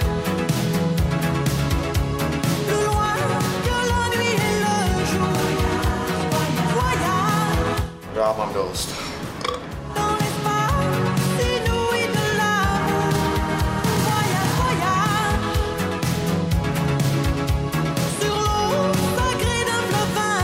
[8.24, 8.44] Fleuve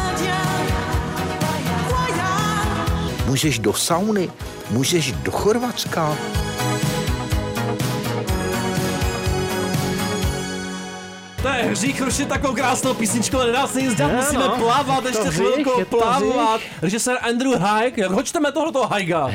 [0.09, 0.73] indien.
[1.89, 3.25] Voyage.
[3.25, 4.29] Můžeš do sauny,
[4.69, 6.17] můžeš do Chorvatska.
[11.41, 14.55] To je hřích rušit takovou krásnou písničku, ale nedá se nic dělat, musíme no.
[14.55, 16.61] plavat, Je to ještě chvilku je plavat.
[16.81, 19.29] Režisér Andrew Haig, jak ho čteme tohoto Haiga?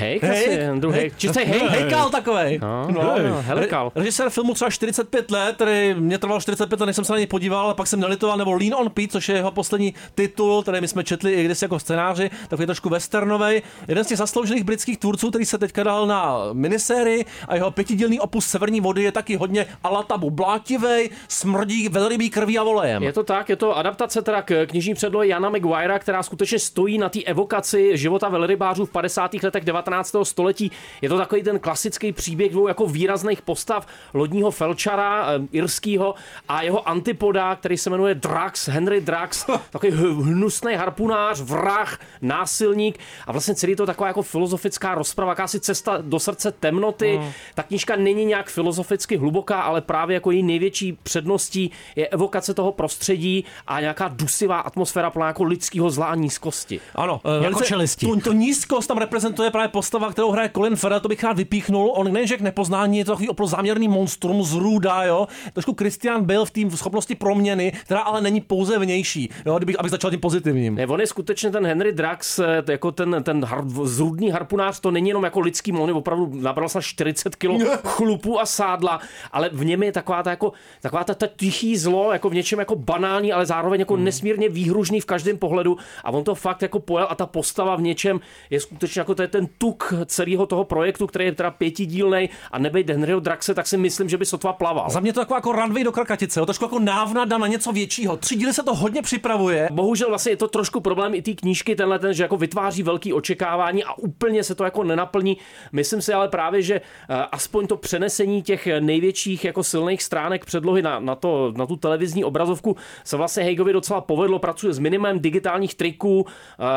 [0.70, 1.18] Andrew Haig.
[1.18, 1.62] Čistý Haig.
[1.62, 2.58] Hejkal takovej.
[2.62, 3.44] No, no, no.
[3.48, 7.18] Re- Režisér filmu třeba 45 let, který mě trval 45 let, než jsem se na
[7.18, 10.62] něj podíval, ale pak jsem nelitoval, nebo Lean on Pete, což je jeho poslední titul,
[10.62, 13.62] který my jsme četli i kdysi jako scénáři, takový trošku westernový.
[13.88, 18.20] Jeden z těch zasloužených britských tvůrců, který se teďka dal na minisérii a jeho pětidílný
[18.20, 23.02] opus Severní vody je taky hodně alatabu blátivej, smrdí velrybí krví a volejem.
[23.02, 26.98] Je to tak, je to adaptace teda k knižní předlohy Jana Maguirea, která skutečně stojí
[26.98, 29.34] na té evokaci života velrybářů v 50.
[29.42, 30.16] letech 19.
[30.22, 30.70] století.
[31.02, 36.14] Je to takový ten klasický příběh dvou jako výrazných postav lodního felčara, eh, irského
[36.48, 39.92] a jeho antipoda, který se jmenuje Drax, Henry Drax, takový
[40.22, 46.18] hnusný harpunář, vrah, násilník a vlastně celý to taková jako filozofická rozprava, jakási cesta do
[46.18, 47.18] srdce temnoty.
[47.18, 47.30] Mm.
[47.54, 52.72] Ta knížka není nějak filozoficky hluboká, ale právě jako její největší předností je evokace toho
[52.72, 56.80] prostředí a nějaká dusivá atmosféra plná jako lidského zla a nízkosti.
[56.94, 58.06] Ano, Jako velice- čelisti.
[58.06, 61.92] Tu, tu nízkost tam reprezentuje právě postava, kterou hraje Colin Farrell, to bych rád vypíchnul.
[61.96, 65.28] On nejenže k nepoznání, je to takový opravdu záměrný monstrum z růda, jo.
[65.52, 69.90] Trošku Christian byl v té schopnosti proměny, která ale není pouze vnější, jo, kdybych, abych
[69.90, 70.74] začal tím pozitivním.
[70.74, 74.80] Ne, on je skutečně ten Henry Drax, eh, to jako ten, ten har, zrudný harpunář,
[74.80, 77.48] to není jenom jako lidský, on je opravdu nabral snad 40 kg
[77.84, 79.00] chlupu a sádla,
[79.32, 82.58] ale v něm je taková ta, jako, taková ta, ta tichý zlo, jako v něčem
[82.58, 84.04] jako banální, ale zároveň jako Hmm.
[84.04, 87.82] nesmírně výhružný v každém pohledu a on to fakt jako pojel a ta postava v
[87.82, 88.20] něčem
[88.50, 92.58] je skutečně jako to je ten tuk celého toho projektu, který je teda pětidílnej a
[92.58, 94.90] nebejt Henryho Draxe, tak si myslím, že by sotva plaval.
[94.90, 98.16] Za mě to taková jako runway do krkatice, jo, trošku jako návnada na něco většího.
[98.16, 99.68] Tři díly se to hodně připravuje.
[99.72, 103.12] Bohužel vlastně je to trošku problém i té knížky, tenhle ten, že jako vytváří velký
[103.12, 105.36] očekávání a úplně se to jako nenaplní.
[105.72, 110.82] Myslím si ale právě, že eh, aspoň to přenesení těch největších jako silných stránek předlohy
[110.82, 115.20] na, na, to, na tu televizní obrazovku se vlastně Hagovi docela povedlo, pracuje s minimem
[115.20, 116.26] digitálních triků.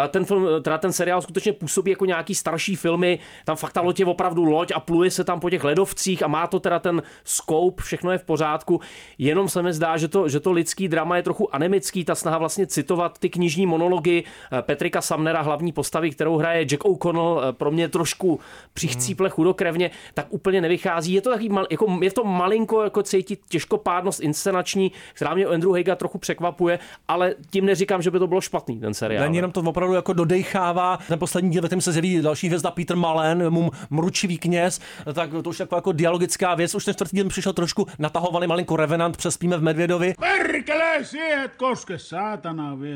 [0.04, 3.82] Eh, Ten film, teda ten seriál skutečně působí jako nějaký starší filmy, tam fakt ta
[3.82, 6.80] loď je opravdu loď a pluje se tam po těch ledovcích a má to teda
[6.80, 8.82] ten scope, všechno je v pořádku.
[9.18, 12.38] Jenom se mi zdá, že to, že to lidský drama je trochu anemický, ta snaha
[12.38, 17.54] vlastně citovat ty knižní monology eh, Petrika Samnera, hlavní postavy, kterou hraje Jack O'Connell, eh,
[17.54, 18.40] pro mě trošku
[18.74, 21.14] přichcíple chudokrevně, tak úplně nevychází.
[21.14, 24.77] Je to taky mal, jako, je to malinko jako cítit těžkopádnost inscenační,
[25.14, 28.80] která mě u Andrew Haga trochu překvapuje, ale tím neříkám, že by to bylo špatný
[28.80, 29.24] ten seriál.
[29.24, 31.00] Není jenom to opravdu jako dodejchává.
[31.08, 34.80] Ten poslední díl, ve kterém se zjeví další hvězda Peter Malen, mu mručivý kněz,
[35.14, 36.76] tak to už je taková jako dialogická věc.
[36.76, 40.14] Už ten čtvrtý díl přišel trošku natahovaný malinko Revenant, přespíme v Medvědovi.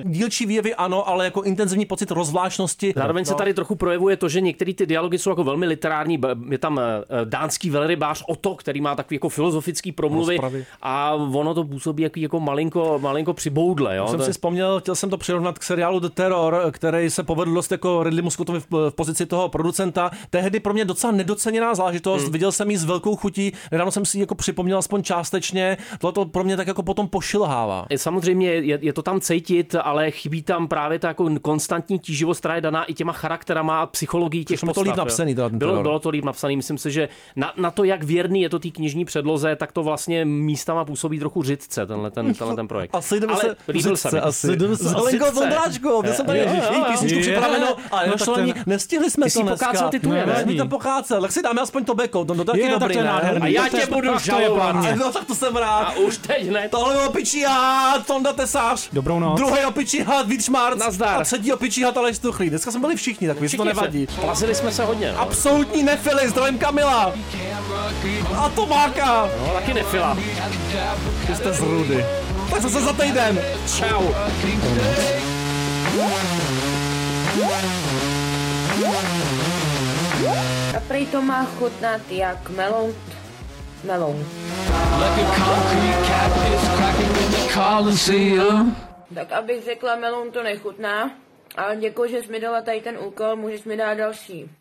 [0.05, 2.93] Dílčí výjevy ano, ale jako intenzivní pocit rozvláštnosti.
[2.95, 6.21] Zároveň se tady trochu projevuje to, že některé ty dialogy jsou jako velmi literární.
[6.49, 10.65] Je tam eh, dánský velrybář Oto, který má takový jako filozofický promluvy Rozpravy.
[10.81, 13.95] a ono to působí jako, jako malinko, malinko přiboudle.
[13.95, 14.03] Jo?
[14.03, 17.23] Já jsem To si vzpomněl, chtěl jsem to přirovnat k seriálu The Terror, který se
[17.23, 20.11] povedl dost jako Ridley Scottovi v, v pozici toho producenta.
[20.29, 22.31] Tehdy pro mě docela nedoceněná záležitost, Hmm.
[22.31, 26.13] viděl jsem ji s velkou chutí, nedávno jsem si ji jako připomněl aspoň částečně, tohle
[26.13, 27.85] to pro mě tak jako potom pošilhává.
[27.95, 32.55] Samozřejmě je, je to tam cítit, ale chybí tam právě ta jako konstantní tíživost, která
[32.55, 34.85] je daná i těma charakterama a psychologií těch mi to postav.
[34.85, 37.83] líp napsaný, teda ten bylo, bylo to líp napsaný, myslím si, že na, na to,
[37.83, 42.11] jak věrný je to té knižní předloze, tak to vlastně místama působí trochu řidce, tenhle
[42.11, 42.95] ten, tenhle ten projekt.
[42.95, 44.19] Asi jdeme ale se líbil se mi.
[44.19, 44.47] asi.
[44.51, 45.31] Líbil se- Řidce.
[45.31, 46.85] Vondráčkou, já jsem tady jo.
[46.91, 49.65] písničku připraveno, ale No, ani ten- nestihli jsme Ty to jsi dneska.
[49.65, 50.33] pokácel ty tuje, ne?
[50.33, 53.03] Nesmí to pokácel, tak si dáme aspoň to beko, to, to taky Je, dobrý, ne?
[53.03, 53.41] nádherný.
[53.57, 54.75] A já tě budu žalovat.
[54.95, 55.81] No tak to jsem rád.
[55.83, 56.71] A už teď hned.
[56.71, 58.89] Tohle byl opičí had, Tonda Tesář.
[58.93, 59.37] Dobrou noc.
[59.39, 60.77] Druhý opičí had, Vít Šmarc.
[60.79, 61.21] Nazdar.
[61.21, 62.49] A třetí opičí had, Aleš Stuchlý.
[62.49, 64.07] Dneska jsme byli všichni, tak víš, to nevadí.
[64.21, 65.11] Plazili jsme se hodně.
[65.15, 67.13] No, Absolutní nefily, zdravím Kamila.
[68.37, 69.29] A Tomáka.
[69.47, 70.17] no taky nefila.
[71.41, 72.05] Jste z rudy.
[72.51, 73.41] Tak zase za týden.
[73.77, 74.13] Čau.
[80.77, 82.93] A prej to má chutnat jak melon.
[83.83, 84.25] Melon.
[89.15, 91.11] Tak abych řekla, melon to nechutná.
[91.57, 94.51] Ale děkuji, že jsi mi dala tady ten úkol, můžeš mi dát další.